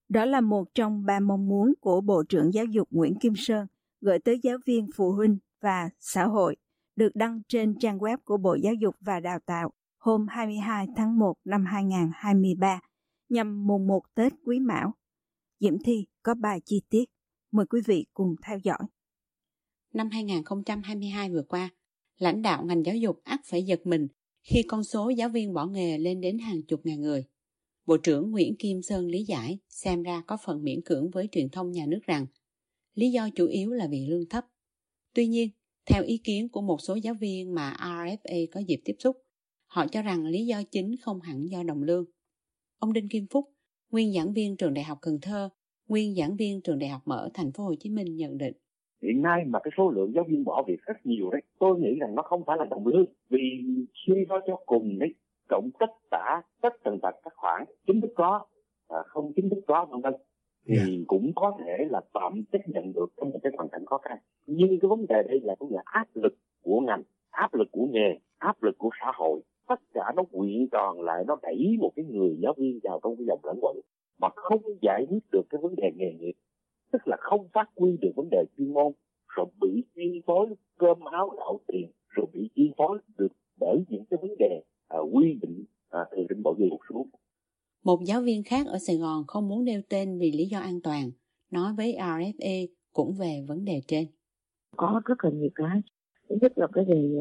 Đó 0.10 0.26
là 0.26 0.42
một 0.42 0.66
trong 0.76 1.06
ba 1.06 1.20
mong 1.20 1.48
muốn 1.48 1.74
của 1.82 2.02
Bộ 2.02 2.24
trưởng 2.30 2.54
Giáo 2.54 2.66
dục 2.66 2.88
Nguyễn 2.92 3.20
Kim 3.20 3.34
Sơn 3.36 3.68
gửi 4.02 4.20
tới 4.20 4.40
giáo 4.44 4.58
viên, 4.66 4.90
phụ 4.96 5.12
huynh 5.12 5.38
và 5.62 5.90
xã 6.00 6.26
hội, 6.26 6.56
được 6.96 7.16
đăng 7.16 7.42
trên 7.48 7.80
trang 7.80 7.98
web 7.98 8.18
của 8.26 8.38
Bộ 8.38 8.56
Giáo 8.56 8.74
dục 8.74 8.96
và 9.00 9.20
Đào 9.20 9.40
tạo 9.46 9.72
hôm 9.98 10.28
22 10.28 10.88
tháng 10.96 11.20
1 11.20 11.34
năm 11.46 11.66
2023 11.66 12.80
nhằm 13.30 13.68
mùng 13.68 13.88
1 13.88 14.02
Tết 14.16 14.34
Quý 14.46 14.60
Mão. 14.60 14.94
Diễm 15.60 15.78
Thi 15.84 16.08
có 16.24 16.36
bài 16.36 16.62
chi 16.66 16.82
tiết. 16.90 17.06
Mời 17.52 17.66
quý 17.66 17.82
vị 17.86 18.06
cùng 18.14 18.36
theo 18.44 18.58
dõi. 18.58 18.80
Năm 19.94 20.10
2022 20.10 21.32
vừa 21.32 21.44
qua, 21.48 21.70
lãnh 22.18 22.42
đạo 22.42 22.66
ngành 22.66 22.86
giáo 22.86 22.96
dục 22.96 23.22
ắt 23.24 23.40
phải 23.46 23.64
giật 23.64 23.80
mình 23.84 24.08
khi 24.48 24.64
con 24.68 24.84
số 24.84 25.10
giáo 25.10 25.30
viên 25.30 25.54
bỏ 25.54 25.66
nghề 25.66 25.98
lên 25.98 26.22
đến 26.22 26.38
hàng 26.40 26.62
chục 26.64 26.82
ngàn 26.84 27.02
người. 27.02 27.26
Bộ 27.86 27.98
trưởng 27.98 28.32
Nguyễn 28.32 28.56
Kim 28.60 28.82
Sơn 28.82 29.08
lý 29.08 29.24
giải 29.24 29.60
xem 29.70 30.04
ra 30.04 30.24
có 30.28 30.38
phần 30.46 30.64
miễn 30.64 30.82
cưỡng 30.82 31.10
với 31.10 31.30
truyền 31.32 31.50
thông 31.50 31.72
nhà 31.72 31.86
nước 31.86 32.00
rằng 32.04 32.26
lý 32.94 33.12
do 33.12 33.30
chủ 33.36 33.48
yếu 33.48 33.72
là 33.72 33.88
vì 33.88 34.08
lương 34.08 34.30
thấp. 34.30 34.46
Tuy 35.14 35.28
nhiên, 35.28 35.50
theo 35.86 36.04
ý 36.04 36.18
kiến 36.18 36.50
của 36.50 36.62
một 36.62 36.82
số 36.82 36.96
giáo 36.96 37.14
viên 37.14 37.56
mà 37.56 37.78
RFA 37.80 38.48
có 38.52 38.62
dịp 38.68 38.82
tiếp 38.86 38.96
xúc, 39.00 39.18
họ 39.66 39.88
cho 39.88 40.02
rằng 40.02 40.26
lý 40.26 40.46
do 40.46 40.64
chính 40.64 40.96
không 41.02 41.22
hẳn 41.22 41.48
do 41.50 41.64
đồng 41.64 41.84
lương. 41.84 42.06
Ông 42.78 42.94
Đinh 42.94 43.10
Kim 43.10 43.28
Phúc, 43.28 43.46
nguyên 43.92 44.14
giảng 44.14 44.34
viên 44.34 44.58
trường 44.58 44.74
Đại 44.74 44.84
học 44.84 44.98
Cần 45.02 45.20
Thơ, 45.22 45.50
nguyên 45.88 46.16
giảng 46.16 46.36
viên 46.36 46.62
trường 46.62 46.80
Đại 46.80 46.90
học 46.90 47.02
Mở 47.06 47.30
Thành 47.34 47.52
phố 47.52 47.64
Hồ 47.64 47.76
Chí 47.80 47.90
Minh 47.90 48.16
nhận 48.16 48.38
định 48.38 48.54
hiện 49.02 49.22
nay 49.22 49.44
mà 49.48 49.60
cái 49.64 49.72
số 49.78 49.90
lượng 49.90 50.12
giáo 50.16 50.24
viên 50.28 50.44
bỏ 50.44 50.64
việc 50.68 50.82
rất 50.86 51.06
nhiều 51.06 51.30
đấy 51.32 51.42
tôi 51.60 51.80
nghĩ 51.80 51.96
rằng 52.00 52.16
nó 52.16 52.22
không 52.22 52.44
phải 52.46 52.58
là 52.58 52.66
đồng 52.66 52.88
lương 52.88 53.06
vì 53.30 53.64
suy 53.94 54.26
cho 54.30 54.40
cho 54.48 54.56
cùng 54.66 55.00
đấy 55.00 55.14
cộng 55.50 55.70
tất 55.80 55.92
cả 56.12 56.42
tất 56.62 56.74
tần 56.84 57.00
tật 57.02 57.16
các 57.24 57.34
khoản 57.36 57.64
chính 57.88 58.02
thức 58.02 58.12
có 58.16 58.46
à, 58.88 58.98
không 59.08 59.32
chính 59.36 59.50
thức 59.50 59.60
có 59.68 59.86
vân 59.92 60.02
vân 60.02 60.14
thì 60.68 60.76
yeah. 60.76 60.88
Dạ. 60.88 61.04
cũng 61.08 61.32
có 61.36 61.58
thể 61.60 61.86
là 61.90 62.02
tạm 62.14 62.44
chấp 62.52 62.60
nhận 62.66 62.94
được 62.94 63.08
trong 63.18 63.30
một 63.30 63.40
cái 63.44 63.52
hoàn 63.58 63.70
cảnh 63.70 63.86
khó 63.86 63.98
khăn 63.98 64.18
nhưng 64.46 64.80
cái 64.82 64.90
vấn 64.90 65.06
đề 65.10 65.24
đây 65.28 65.40
là 65.44 65.56
vấn 65.60 65.70
đề 65.72 65.78
áp 65.86 66.08
lực 66.14 66.36
của 66.64 66.80
ngành 66.80 67.04
áp 67.32 67.54
lực 67.54 67.68
của 67.72 67.88
nghề 67.92 68.20
áp 68.38 68.64
lực 68.64 68.78
của 68.78 68.90
xã 69.02 69.12
hội 69.16 69.42
tất 69.68 69.80
cả 69.94 70.14
nó 70.16 70.24
quyện 70.32 70.68
tròn 70.72 71.02
lại 71.02 71.24
nó 71.28 71.38
đẩy 71.42 71.78
một 71.80 71.92
cái 71.96 72.06
người 72.06 72.38
giáo 72.42 72.54
viên 72.58 72.80
vào 72.84 73.00
trong 73.04 73.16
cái 73.18 73.26
dòng 73.28 73.40
lẫn 73.44 73.60
quẩn 73.62 73.78
mà 74.22 74.28
không 74.36 74.62
giải 74.82 75.06
quyết 75.10 75.24
được 75.32 75.42
cái 75.50 75.60
vấn 75.62 75.76
đề 75.76 75.92
nghề 75.96 76.14
nghiệp 76.20 76.34
là 76.34 76.37
không 77.30 77.48
phát 77.54 77.70
huy 77.76 77.98
được 78.02 78.12
vấn 78.16 78.28
đề 78.32 78.46
chuyên 78.58 78.74
môn 78.74 78.94
rồi 79.36 79.46
bị 79.62 79.84
chi 79.96 80.22
phối 80.26 80.48
cơm 80.78 81.00
áo 81.12 81.30
gạo 81.38 81.60
tiền 81.68 81.92
rồi 82.10 82.26
bị 82.34 82.50
chi 82.56 82.72
phối 82.78 83.00
được 83.18 83.32
bởi 83.60 83.78
những 83.90 84.06
cái 84.10 84.18
vấn 84.22 84.32
đề 84.40 84.64
à, 84.88 85.00
quy 85.14 85.40
định 85.42 85.66
à, 85.90 86.00
từ 86.12 86.26
trên 86.30 86.44
bộ 86.44 86.56
giáo 86.60 86.68
dục 86.72 86.80
xuống 86.90 87.10
một 87.84 88.00
giáo 88.06 88.22
viên 88.22 88.44
khác 88.44 88.68
ở 88.68 88.78
Sài 88.80 88.98
Gòn 88.98 89.24
không 89.28 89.48
muốn 89.48 89.64
nêu 89.64 89.82
tên 89.90 90.20
vì 90.20 90.32
lý 90.32 90.46
do 90.46 90.60
an 90.60 90.82
toàn, 90.82 91.12
nói 91.52 91.74
với 91.78 91.96
RFA 92.00 92.68
cũng 92.94 93.14
về 93.14 93.46
vấn 93.48 93.66
đề 93.66 93.82
trên. 93.88 94.08
Có 94.78 95.02
rất 95.06 95.24
là 95.24 95.30
nhiều 95.32 95.50
cái. 95.56 95.82
Thứ 96.30 96.36
nhất 96.42 96.52
là 96.56 96.68
cái 96.74 96.86
gì 96.86 97.18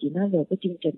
chị 0.00 0.10
nói 0.10 0.30
về 0.32 0.44
cái 0.50 0.56
chương 0.60 0.76
trình 0.80 0.94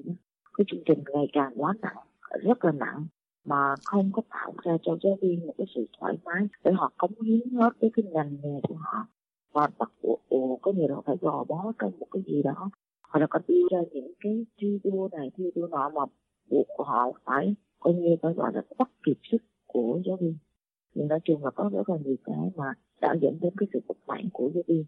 cái 0.58 0.64
chương 0.68 0.82
trình 0.86 0.98
ngày 1.12 1.26
càng 1.32 1.52
quá 1.56 1.74
nặng 1.82 2.06
rất 2.42 2.64
là 2.64 2.72
nặng 2.72 3.06
mà 3.46 3.74
không 3.84 4.10
có 4.12 4.22
tạo 4.30 4.52
ra 4.64 4.76
cho 4.82 4.96
giáo 5.02 5.18
viên 5.22 5.46
một 5.46 5.54
cái 5.58 5.66
sự 5.74 5.86
thoải 5.98 6.14
mái 6.24 6.42
để 6.64 6.72
họ 6.72 6.92
cống 6.96 7.20
hiến 7.20 7.50
hết 7.50 7.70
với 7.80 7.90
cái 7.96 8.04
ngành 8.12 8.36
nghề 8.42 8.60
của 8.68 8.74
họ. 8.74 9.06
Và 9.52 9.68
bắt 9.78 9.92
buộc 10.02 10.20
có 10.62 10.72
nhiều 10.72 10.94
họ 10.94 11.02
phải 11.06 11.16
gò 11.20 11.44
bó 11.44 11.72
trong 11.78 11.92
một 11.98 12.06
cái 12.10 12.22
gì 12.26 12.42
đó. 12.42 12.70
Hoặc 13.02 13.20
là 13.20 13.26
có 13.30 13.38
đưa 13.48 13.66
ra 13.70 13.78
những 13.92 14.12
cái 14.20 14.46
thi 14.58 14.78
đua 14.84 15.08
này 15.12 15.30
thi 15.36 15.44
đua 15.54 15.66
nọ 15.66 15.90
mà 15.94 16.00
buộc 16.50 16.66
họ 16.78 17.12
phải 17.24 17.54
coi 17.78 17.94
như 17.94 18.16
phải 18.22 18.32
gọi 18.32 18.52
là 18.54 18.62
bắt 18.78 18.90
kịp 19.06 19.18
sức 19.32 19.38
của 19.66 20.00
giáo 20.06 20.16
viên. 20.20 20.36
Nhưng 20.94 21.08
nói 21.08 21.20
chung 21.24 21.44
là 21.44 21.50
có 21.50 21.70
rất 21.72 21.88
là 21.88 21.96
nhiều 22.04 22.16
cái 22.24 22.50
mà 22.56 22.72
đã 23.00 23.14
dẫn 23.22 23.38
đến 23.40 23.52
cái 23.56 23.68
sự 23.72 23.80
bất 23.88 23.96
mãn 24.06 24.28
của 24.32 24.50
giáo 24.54 24.62
viên. 24.66 24.84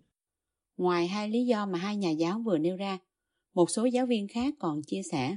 Ngoài 0.77 1.07
hai 1.07 1.29
lý 1.29 1.47
do 1.47 1.67
mà 1.67 1.79
hai 1.79 1.97
nhà 1.97 2.11
giáo 2.11 2.39
vừa 2.39 2.59
nêu 2.59 2.77
ra 2.77 2.99
một 3.55 3.71
số 3.71 3.85
giáo 3.85 4.07
viên 4.07 4.29
khác 4.29 4.55
còn 4.59 4.81
chia 4.87 5.03
sẻ 5.13 5.37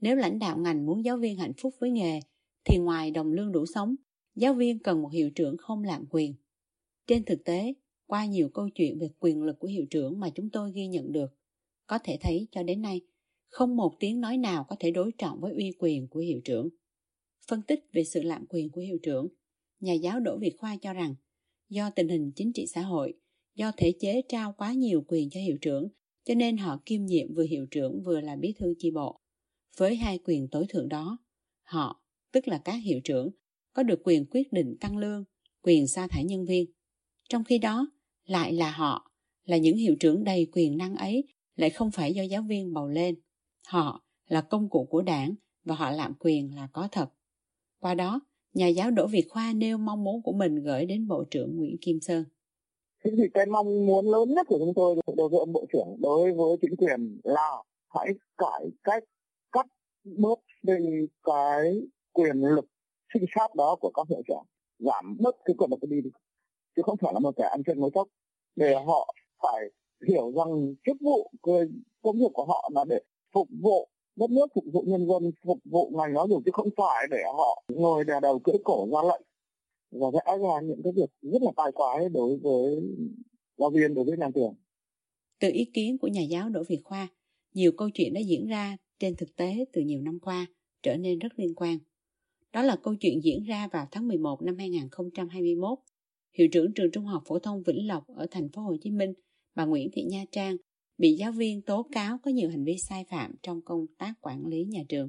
nếu 0.00 0.16
lãnh 0.16 0.38
đạo 0.38 0.58
ngành 0.58 0.86
muốn 0.86 1.04
giáo 1.04 1.16
viên 1.16 1.38
hạnh 1.38 1.52
phúc 1.62 1.74
với 1.80 1.90
nghề, 1.90 2.20
thì 2.64 2.78
ngoài 2.78 3.10
đồng 3.10 3.32
lương 3.32 3.52
đủ 3.52 3.66
sống, 3.66 3.94
giáo 4.34 4.54
viên 4.54 4.78
cần 4.78 5.02
một 5.02 5.08
hiệu 5.12 5.30
trưởng 5.30 5.56
không 5.56 5.84
lạm 5.84 6.04
quyền. 6.10 6.34
Trên 7.06 7.24
thực 7.24 7.44
tế, 7.44 7.74
qua 8.06 8.26
nhiều 8.26 8.48
câu 8.48 8.68
chuyện 8.74 8.98
về 8.98 9.08
quyền 9.18 9.42
lực 9.42 9.58
của 9.58 9.68
hiệu 9.68 9.86
trưởng 9.90 10.20
mà 10.20 10.30
chúng 10.30 10.50
tôi 10.50 10.72
ghi 10.72 10.86
nhận 10.86 11.12
được, 11.12 11.30
có 11.86 11.98
thể 12.04 12.18
thấy 12.20 12.48
cho 12.50 12.62
đến 12.62 12.82
nay, 12.82 13.00
không 13.48 13.76
một 13.76 13.92
tiếng 14.00 14.20
nói 14.20 14.36
nào 14.36 14.64
có 14.68 14.76
thể 14.80 14.90
đối 14.90 15.12
trọng 15.18 15.40
với 15.40 15.52
uy 15.52 15.72
quyền 15.78 16.08
của 16.08 16.20
hiệu 16.20 16.40
trưởng. 16.44 16.68
Phân 17.48 17.62
tích 17.62 17.84
về 17.92 18.04
sự 18.04 18.22
lạm 18.22 18.46
quyền 18.48 18.70
của 18.70 18.80
hiệu 18.80 18.98
trưởng, 19.02 19.28
nhà 19.80 19.92
giáo 19.92 20.20
Đỗ 20.20 20.38
Việt 20.38 20.54
Khoa 20.58 20.76
cho 20.76 20.92
rằng 20.92 21.14
do 21.68 21.90
tình 21.90 22.08
hình 22.08 22.32
chính 22.36 22.52
trị 22.52 22.66
xã 22.66 22.82
hội, 22.82 23.14
do 23.54 23.72
thể 23.76 23.92
chế 24.00 24.22
trao 24.28 24.52
quá 24.52 24.72
nhiều 24.72 25.04
quyền 25.08 25.30
cho 25.30 25.40
hiệu 25.40 25.56
trưởng, 25.60 25.88
cho 26.24 26.34
nên 26.34 26.56
họ 26.56 26.82
kiêm 26.86 27.04
nhiệm 27.04 27.34
vừa 27.34 27.42
hiệu 27.42 27.66
trưởng 27.70 28.02
vừa 28.02 28.20
là 28.20 28.36
bí 28.36 28.54
thư 28.58 28.74
chi 28.78 28.90
bộ. 28.90 29.20
Với 29.76 29.96
hai 29.96 30.18
quyền 30.24 30.48
tối 30.48 30.66
thượng 30.68 30.88
đó, 30.88 31.18
họ, 31.62 31.99
tức 32.32 32.48
là 32.48 32.60
các 32.64 32.76
hiệu 32.84 33.00
trưởng, 33.04 33.30
có 33.72 33.82
được 33.82 34.00
quyền 34.04 34.26
quyết 34.30 34.52
định 34.52 34.76
tăng 34.80 34.98
lương, 34.98 35.24
quyền 35.62 35.86
sa 35.86 36.06
thải 36.06 36.24
nhân 36.24 36.44
viên. 36.44 36.72
Trong 37.28 37.44
khi 37.44 37.58
đó, 37.58 37.86
lại 38.24 38.52
là 38.52 38.70
họ, 38.70 39.10
là 39.44 39.56
những 39.56 39.76
hiệu 39.76 39.96
trưởng 40.00 40.24
đầy 40.24 40.46
quyền 40.52 40.78
năng 40.78 40.96
ấy, 40.96 41.24
lại 41.56 41.70
không 41.70 41.90
phải 41.90 42.14
do 42.14 42.22
giáo 42.22 42.42
viên 42.42 42.72
bầu 42.72 42.88
lên. 42.88 43.20
Họ 43.66 44.04
là 44.26 44.40
công 44.40 44.70
cụ 44.70 44.86
của 44.90 45.02
đảng 45.02 45.34
và 45.64 45.74
họ 45.74 45.90
lạm 45.90 46.14
quyền 46.20 46.54
là 46.54 46.68
có 46.72 46.88
thật. 46.92 47.08
Qua 47.80 47.94
đó, 47.94 48.20
nhà 48.54 48.68
giáo 48.68 48.90
Đỗ 48.90 49.06
Việt 49.06 49.26
Khoa 49.28 49.52
nêu 49.52 49.78
mong 49.78 50.04
muốn 50.04 50.22
của 50.22 50.32
mình 50.32 50.54
gửi 50.54 50.86
đến 50.86 51.08
Bộ 51.08 51.24
trưởng 51.30 51.56
Nguyễn 51.56 51.76
Kim 51.80 52.00
Sơn. 52.00 52.24
Thế 53.04 53.10
thì 53.16 53.22
cái 53.34 53.46
mong 53.46 53.86
muốn 53.86 54.10
lớn 54.10 54.34
nhất 54.34 54.46
của 54.46 54.58
chúng 54.58 54.72
tôi 54.76 54.96
đối 55.16 55.28
với 55.28 55.38
ông 55.38 55.52
Bộ 55.52 55.66
trưởng, 55.72 55.96
đối 56.00 56.32
với 56.32 56.56
chính 56.62 56.76
quyền 56.76 57.20
là 57.24 57.62
hãy 57.94 58.06
cải 58.38 58.66
cách, 58.82 59.04
cắt 59.52 59.66
bớt 60.04 60.38
đi 60.62 60.74
cái 61.22 61.82
quyền 62.20 62.36
lực 62.40 62.64
sinh 63.14 63.24
sát 63.34 63.54
đó 63.54 63.76
của 63.80 63.90
các 63.94 64.06
hiệu 64.08 64.22
trưởng, 64.28 64.44
giảm 64.78 65.16
bớt 65.20 65.36
cái 65.44 65.54
quyền 65.58 65.70
lực 65.70 65.80
đi, 65.90 66.00
đi. 66.00 66.10
Chứ 66.76 66.82
không 66.82 66.96
phải 67.00 67.12
là 67.14 67.20
một 67.20 67.36
kẻ 67.36 67.44
ăn 67.44 67.62
chân 67.66 67.78
ngồi 67.78 67.90
chốc. 67.94 68.08
Để 68.56 68.74
họ 68.74 69.14
phải 69.42 69.70
hiểu 70.08 70.32
rằng 70.36 70.74
chức 70.86 70.96
vụ 71.00 71.30
công 72.02 72.18
việc 72.18 72.32
của 72.32 72.44
họ 72.44 72.70
là 72.74 72.84
để 72.88 73.00
phục 73.34 73.48
vụ 73.62 73.88
đất 74.16 74.30
nước 74.30 74.46
phục 74.54 74.64
vụ 74.72 74.84
nhân 74.86 75.06
dân 75.08 75.30
phục 75.46 75.58
vụ 75.64 75.92
ngành 75.94 76.14
giáo 76.14 76.26
dục 76.28 76.42
chứ 76.44 76.50
không 76.54 76.68
phải 76.76 77.06
để 77.10 77.22
họ 77.36 77.62
ngồi 77.68 78.04
đè 78.04 78.14
đầu 78.22 78.38
cưỡi 78.38 78.56
cổ 78.64 78.88
ra 78.92 79.08
lệnh. 79.08 79.22
Và 79.90 80.06
vẽ 80.10 80.38
ra 80.38 80.60
những 80.62 80.80
cái 80.84 80.92
việc 80.96 81.10
rất 81.20 81.42
là 81.42 81.52
tai 81.56 81.72
quái 81.72 82.08
đối 82.08 82.36
với 82.36 82.80
giáo 83.58 83.70
viên 83.70 83.94
đối 83.94 84.04
với 84.04 84.16
nhà 84.18 84.30
trường. 84.34 84.54
Từ 85.40 85.50
ý 85.52 85.64
kiến 85.74 85.98
của 85.98 86.08
nhà 86.08 86.22
giáo 86.22 86.48
Đỗ 86.48 86.62
Việt 86.68 86.80
Khoa 86.84 87.08
nhiều 87.54 87.72
câu 87.76 87.90
chuyện 87.94 88.14
đã 88.14 88.20
diễn 88.20 88.46
ra 88.46 88.76
trên 88.98 89.16
thực 89.16 89.36
tế 89.36 89.64
từ 89.72 89.80
nhiều 89.80 90.00
năm 90.00 90.18
qua 90.22 90.46
trở 90.82 90.96
nên 90.96 91.18
rất 91.18 91.32
liên 91.36 91.54
quan. 91.54 91.78
Đó 92.52 92.62
là 92.62 92.76
câu 92.76 92.94
chuyện 92.94 93.24
diễn 93.24 93.42
ra 93.42 93.68
vào 93.68 93.88
tháng 93.90 94.08
11 94.08 94.42
năm 94.42 94.56
2021. 94.58 95.78
Hiệu 96.38 96.48
trưởng 96.52 96.72
trường 96.74 96.90
Trung 96.92 97.04
học 97.04 97.22
phổ 97.26 97.38
thông 97.38 97.62
Vĩnh 97.62 97.86
Lộc 97.86 98.06
ở 98.16 98.26
thành 98.30 98.48
phố 98.48 98.62
Hồ 98.62 98.76
Chí 98.80 98.90
Minh, 98.90 99.12
bà 99.54 99.64
Nguyễn 99.64 99.88
Thị 99.92 100.02
Nha 100.02 100.24
Trang 100.32 100.56
bị 100.98 101.12
giáo 101.12 101.32
viên 101.32 101.62
tố 101.62 101.86
cáo 101.92 102.18
có 102.22 102.30
nhiều 102.30 102.50
hành 102.50 102.64
vi 102.64 102.76
sai 102.78 103.04
phạm 103.04 103.34
trong 103.42 103.60
công 103.64 103.86
tác 103.98 104.14
quản 104.20 104.46
lý 104.46 104.64
nhà 104.64 104.82
trường. 104.88 105.08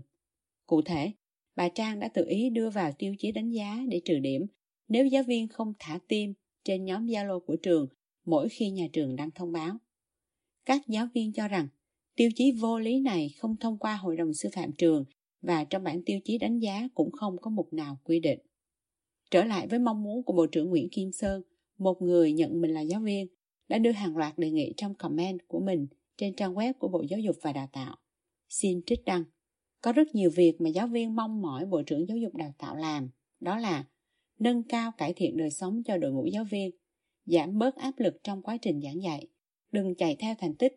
Cụ 0.66 0.82
thể, 0.82 1.12
bà 1.56 1.70
Trang 1.70 2.00
đã 2.00 2.08
tự 2.08 2.26
ý 2.28 2.50
đưa 2.50 2.70
vào 2.70 2.92
tiêu 2.98 3.16
chí 3.20 3.32
đánh 3.32 3.50
giá 3.50 3.80
để 3.90 4.02
trừ 4.06 4.20
điểm 4.20 4.46
nếu 4.88 5.06
giáo 5.06 5.24
viên 5.24 5.48
không 5.48 5.74
thả 5.80 6.00
tim 6.08 6.34
trên 6.64 6.86
nhóm 6.86 7.06
Zalo 7.06 7.40
của 7.40 7.56
trường 7.56 7.88
mỗi 8.26 8.50
khi 8.50 8.70
nhà 8.70 8.88
trường 8.94 9.16
đăng 9.16 9.32
thông 9.32 9.52
báo. 9.52 9.78
Các 10.66 10.82
giáo 10.88 11.08
viên 11.14 11.34
cho 11.34 11.48
rằng 11.48 11.68
tiêu 12.16 12.30
chí 12.36 12.52
vô 12.52 12.80
lý 12.80 13.00
này 13.00 13.30
không 13.38 13.56
thông 13.60 13.78
qua 13.78 13.96
hội 13.96 14.18
đồng 14.18 14.34
sư 14.34 14.50
phạm 14.54 14.72
trường 14.78 15.06
và 15.42 15.64
trong 15.64 15.84
bản 15.84 16.02
tiêu 16.06 16.20
chí 16.24 16.38
đánh 16.38 16.60
giá 16.60 16.88
cũng 16.94 17.12
không 17.12 17.38
có 17.42 17.50
mục 17.52 17.74
nào 17.74 17.98
quy 18.04 18.20
định. 18.20 18.40
Trở 19.32 19.44
lại 19.44 19.68
với 19.68 19.80
mong 19.80 20.04
muốn 20.04 20.24
của 20.24 20.34
Bộ 20.34 20.46
trưởng 20.46 20.70
Nguyễn 20.70 20.90
Kim 20.90 21.12
Sơn, 21.12 21.42
một 21.78 22.02
người 22.02 22.34
nhận 22.34 22.62
mình 22.62 22.72
là 22.72 22.82
giáo 22.82 23.02
viên, 23.02 23.28
đã 23.68 23.78
đưa 23.78 23.92
hàng 23.92 24.18
loạt 24.18 24.38
đề 24.38 24.52
nghị 24.52 24.74
trong 24.78 24.96
comment 24.96 25.48
của 25.48 25.60
mình 25.60 25.88
trên 26.18 26.36
trang 26.36 26.54
web 26.54 26.74
của 26.74 26.88
Bộ 26.88 27.04
Giáo 27.10 27.20
dục 27.20 27.36
và 27.42 27.54
Đào 27.54 27.70
tạo. 27.74 27.96
Xin 28.50 28.82
trích 28.86 29.06
đăng. 29.06 29.24
Có 29.82 29.92
rất 29.92 30.16
nhiều 30.16 30.30
việc 30.36 30.62
mà 30.62 30.70
giáo 30.70 30.88
viên 30.88 31.16
mong 31.16 31.42
mỏi 31.42 31.66
Bộ 31.66 31.82
trưởng 31.82 32.08
Giáo 32.08 32.18
dục 32.18 32.36
Đào 32.36 32.54
tạo 32.58 32.76
làm, 32.76 33.10
đó 33.40 33.58
là 33.58 33.86
nâng 34.40 34.64
cao 34.64 34.92
cải 34.98 35.14
thiện 35.14 35.38
đời 35.38 35.50
sống 35.50 35.84
cho 35.86 35.98
đội 35.98 36.12
ngũ 36.12 36.26
giáo 36.26 36.44
viên, 36.44 36.72
giảm 37.26 37.58
bớt 37.58 37.76
áp 37.76 38.00
lực 38.00 38.18
trong 38.24 38.42
quá 38.42 38.58
trình 38.62 38.82
giảng 38.82 39.02
dạy, 39.02 39.28
đừng 39.72 39.96
chạy 39.96 40.16
theo 40.20 40.36
thành 40.40 40.56
tích, 40.56 40.74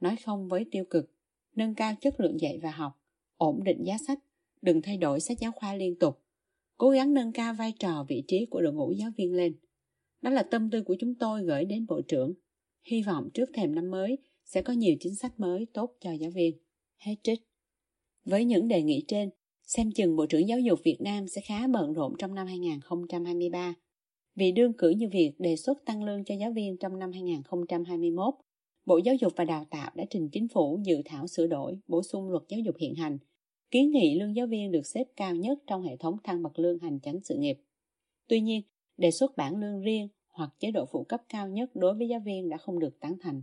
nói 0.00 0.16
không 0.24 0.48
với 0.48 0.66
tiêu 0.70 0.84
cực, 0.90 1.10
nâng 1.56 1.74
cao 1.74 1.94
chất 2.00 2.20
lượng 2.20 2.40
dạy 2.40 2.58
và 2.62 2.70
học, 2.70 3.03
ổn 3.36 3.64
định 3.64 3.84
giá 3.84 3.98
sách, 4.06 4.18
đừng 4.62 4.82
thay 4.82 4.96
đổi 4.96 5.20
sách 5.20 5.38
giáo 5.40 5.52
khoa 5.52 5.74
liên 5.74 5.98
tục, 5.98 6.20
cố 6.76 6.90
gắng 6.90 7.14
nâng 7.14 7.32
cao 7.32 7.54
vai 7.54 7.72
trò 7.78 8.04
vị 8.08 8.24
trí 8.28 8.46
của 8.46 8.60
đội 8.60 8.72
ngũ 8.72 8.92
giáo 8.92 9.10
viên 9.16 9.32
lên. 9.32 9.56
Đó 10.22 10.30
là 10.30 10.42
tâm 10.42 10.70
tư 10.70 10.82
của 10.82 10.96
chúng 10.98 11.14
tôi 11.14 11.44
gửi 11.44 11.64
đến 11.64 11.86
Bộ 11.88 12.00
trưởng. 12.08 12.34
Hy 12.82 13.02
vọng 13.02 13.28
trước 13.34 13.50
thềm 13.54 13.74
năm 13.74 13.90
mới 13.90 14.18
sẽ 14.44 14.62
có 14.62 14.72
nhiều 14.72 14.94
chính 15.00 15.14
sách 15.14 15.40
mới 15.40 15.66
tốt 15.72 15.96
cho 16.00 16.12
giáo 16.12 16.30
viên. 16.30 16.58
Hết 16.96 17.14
trích. 17.22 17.40
Với 18.24 18.44
những 18.44 18.68
đề 18.68 18.82
nghị 18.82 19.04
trên, 19.08 19.30
xem 19.62 19.90
chừng 19.92 20.16
Bộ 20.16 20.26
trưởng 20.26 20.48
Giáo 20.48 20.60
dục 20.60 20.80
Việt 20.84 20.96
Nam 21.00 21.28
sẽ 21.28 21.40
khá 21.40 21.66
bận 21.66 21.92
rộn 21.92 22.14
trong 22.18 22.34
năm 22.34 22.46
2023. 22.46 23.74
Vì 24.34 24.52
đương 24.52 24.72
cử 24.78 24.90
như 24.90 25.08
việc 25.12 25.32
đề 25.38 25.56
xuất 25.56 25.78
tăng 25.84 26.04
lương 26.04 26.24
cho 26.24 26.34
giáo 26.34 26.52
viên 26.52 26.76
trong 26.76 26.98
năm 26.98 27.12
2021, 27.12 28.34
Bộ 28.86 28.98
Giáo 28.98 29.14
dục 29.14 29.32
và 29.36 29.44
Đào 29.44 29.64
tạo 29.70 29.90
đã 29.94 30.04
trình 30.10 30.28
chính 30.32 30.48
phủ 30.48 30.80
dự 30.84 31.02
thảo 31.04 31.26
sửa 31.26 31.46
đổi, 31.46 31.78
bổ 31.88 32.02
sung 32.02 32.28
luật 32.28 32.42
giáo 32.48 32.60
dục 32.60 32.76
hiện 32.78 32.94
hành, 32.94 33.18
kiến 33.70 33.90
nghị 33.90 34.18
lương 34.18 34.36
giáo 34.36 34.46
viên 34.46 34.72
được 34.72 34.86
xếp 34.86 35.04
cao 35.16 35.34
nhất 35.34 35.58
trong 35.66 35.82
hệ 35.82 35.96
thống 35.96 36.16
thăng 36.24 36.42
bậc 36.42 36.58
lương 36.58 36.78
hành 36.78 37.00
chánh 37.00 37.20
sự 37.24 37.36
nghiệp. 37.38 37.58
Tuy 38.28 38.40
nhiên, 38.40 38.62
đề 38.96 39.10
xuất 39.10 39.36
bảng 39.36 39.56
lương 39.56 39.80
riêng 39.80 40.08
hoặc 40.28 40.50
chế 40.58 40.70
độ 40.70 40.86
phụ 40.92 41.04
cấp 41.04 41.22
cao 41.28 41.48
nhất 41.48 41.70
đối 41.74 41.94
với 41.94 42.08
giáo 42.08 42.20
viên 42.20 42.48
đã 42.48 42.56
không 42.56 42.78
được 42.78 43.00
tán 43.00 43.16
thành. 43.20 43.42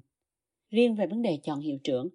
Riêng 0.69 0.95
về 0.95 1.07
vấn 1.07 1.21
đề 1.21 1.39
chọn 1.43 1.59
hiệu 1.59 1.77
trưởng, 1.83 2.09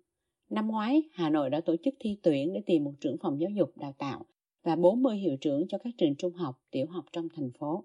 năm 0.50 0.68
ngoái 0.68 1.02
Hà 1.12 1.30
Nội 1.30 1.50
đã 1.50 1.60
tổ 1.60 1.76
chức 1.84 1.94
thi 2.00 2.18
tuyển 2.22 2.52
để 2.52 2.62
tìm 2.66 2.84
một 2.84 2.92
trưởng 3.00 3.16
phòng 3.22 3.40
giáo 3.40 3.50
dục 3.50 3.76
đào 3.76 3.94
tạo 3.98 4.24
và 4.62 4.76
40 4.76 5.16
hiệu 5.16 5.36
trưởng 5.40 5.68
cho 5.68 5.78
các 5.78 5.94
trường 5.98 6.16
trung 6.16 6.32
học, 6.32 6.62
tiểu 6.70 6.86
học 6.86 7.04
trong 7.12 7.28
thành 7.36 7.50
phố. 7.58 7.84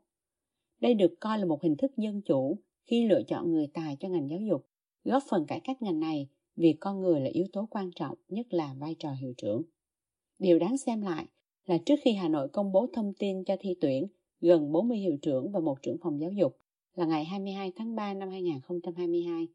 Đây 0.79 0.93
được 0.93 1.13
coi 1.19 1.39
là 1.39 1.45
một 1.45 1.63
hình 1.63 1.75
thức 1.77 1.91
dân 1.97 2.21
chủ 2.21 2.57
khi 2.83 3.07
lựa 3.07 3.21
chọn 3.27 3.51
người 3.51 3.67
tài 3.73 3.97
cho 3.99 4.09
ngành 4.09 4.29
giáo 4.29 4.39
dục, 4.49 4.67
góp 5.03 5.23
phần 5.29 5.45
cải 5.47 5.59
cách 5.59 5.81
ngành 5.81 5.99
này 5.99 6.27
vì 6.55 6.73
con 6.79 7.01
người 7.01 7.19
là 7.19 7.29
yếu 7.33 7.45
tố 7.53 7.67
quan 7.71 7.91
trọng, 7.95 8.17
nhất 8.27 8.53
là 8.53 8.75
vai 8.79 8.95
trò 8.99 9.11
hiệu 9.11 9.33
trưởng. 9.37 9.61
Điều 10.39 10.59
đáng 10.59 10.77
xem 10.77 11.01
lại 11.01 11.25
là 11.65 11.77
trước 11.85 11.95
khi 12.03 12.13
Hà 12.13 12.29
Nội 12.29 12.47
công 12.47 12.71
bố 12.71 12.87
thông 12.93 13.13
tin 13.19 13.43
cho 13.43 13.55
thi 13.59 13.75
tuyển 13.81 14.07
gần 14.41 14.71
40 14.71 14.97
hiệu 14.97 15.17
trưởng 15.21 15.51
và 15.51 15.59
một 15.59 15.81
trưởng 15.81 15.97
phòng 16.03 16.21
giáo 16.21 16.31
dục 16.31 16.57
là 16.95 17.05
ngày 17.05 17.25
22 17.25 17.71
tháng 17.75 17.95
3 17.95 18.13
năm 18.13 18.29
2022, 18.29 19.47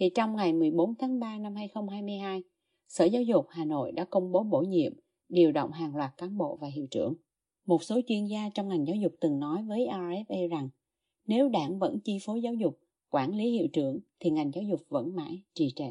thì 0.00 0.10
trong 0.14 0.36
ngày 0.36 0.52
14 0.52 0.94
tháng 0.98 1.20
3 1.20 1.38
năm 1.38 1.54
2022, 1.54 2.42
Sở 2.88 3.04
Giáo 3.04 3.22
dục 3.22 3.46
Hà 3.48 3.64
Nội 3.64 3.92
đã 3.92 4.04
công 4.04 4.32
bố 4.32 4.42
bổ 4.42 4.60
nhiệm, 4.60 4.92
điều 5.28 5.52
động 5.52 5.72
hàng 5.72 5.96
loạt 5.96 6.10
cán 6.16 6.38
bộ 6.38 6.58
và 6.60 6.68
hiệu 6.68 6.86
trưởng. 6.90 7.14
Một 7.66 7.82
số 7.82 8.00
chuyên 8.06 8.26
gia 8.26 8.50
trong 8.54 8.68
ngành 8.68 8.86
giáo 8.86 8.96
dục 8.96 9.12
từng 9.20 9.38
nói 9.38 9.62
với 9.62 9.86
RFA 9.86 10.48
rằng 10.48 10.68
nếu 11.26 11.48
đảng 11.48 11.78
vẫn 11.78 11.98
chi 12.04 12.18
phối 12.22 12.42
giáo 12.42 12.54
dục, 12.54 12.78
quản 13.10 13.34
lý 13.34 13.50
hiệu 13.50 13.66
trưởng 13.72 14.00
thì 14.20 14.30
ngành 14.30 14.50
giáo 14.54 14.64
dục 14.70 14.80
vẫn 14.88 15.16
mãi 15.16 15.42
trì 15.54 15.72
trệ. 15.76 15.90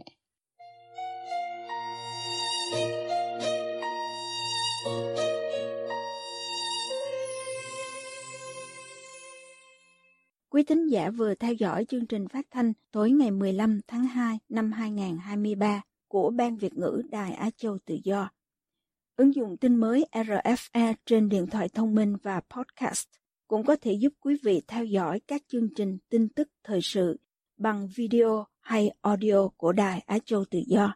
Quý 10.50 10.64
thính 10.64 10.88
giả 10.88 11.10
vừa 11.10 11.36
theo 11.36 11.54
dõi 11.54 11.86
chương 11.86 12.06
trình 12.06 12.28
phát 12.28 12.46
thanh 12.52 12.74
tối 12.92 13.12
ngày 13.12 13.32
15 13.32 13.80
tháng 13.88 14.06
2 14.08 14.40
năm 14.50 14.72
2023 14.72 15.82
của 16.08 16.30
Ban 16.30 16.58
Việt 16.58 16.74
ngữ 16.74 17.02
Đài 17.12 17.34
Á 17.34 17.50
Châu 17.58 17.78
Tự 17.86 17.98
Do. 18.04 18.30
Ứng 19.16 19.36
dụng 19.36 19.58
tin 19.58 19.76
mới 19.76 20.06
RFA 20.12 20.94
trên 21.06 21.30
điện 21.30 21.48
thoại 21.48 21.70
thông 21.70 21.96
minh 21.96 22.18
và 22.24 22.42
podcast 22.50 23.08
cũng 23.48 23.66
có 23.66 23.76
thể 23.76 23.94
giúp 23.94 24.14
quý 24.20 24.38
vị 24.44 24.62
theo 24.68 24.86
dõi 24.86 25.20
các 25.28 25.44
chương 25.48 25.70
trình 25.76 25.98
tin 26.10 26.30
tức 26.30 26.50
thời 26.64 26.82
sự 26.82 27.20
bằng 27.58 27.88
video 27.96 28.46
hay 28.60 28.92
audio 29.02 29.48
của 29.48 29.72
Đài 29.72 30.04
Á 30.06 30.20
Châu 30.26 30.46
Tự 30.46 30.60
Do. 30.68 30.96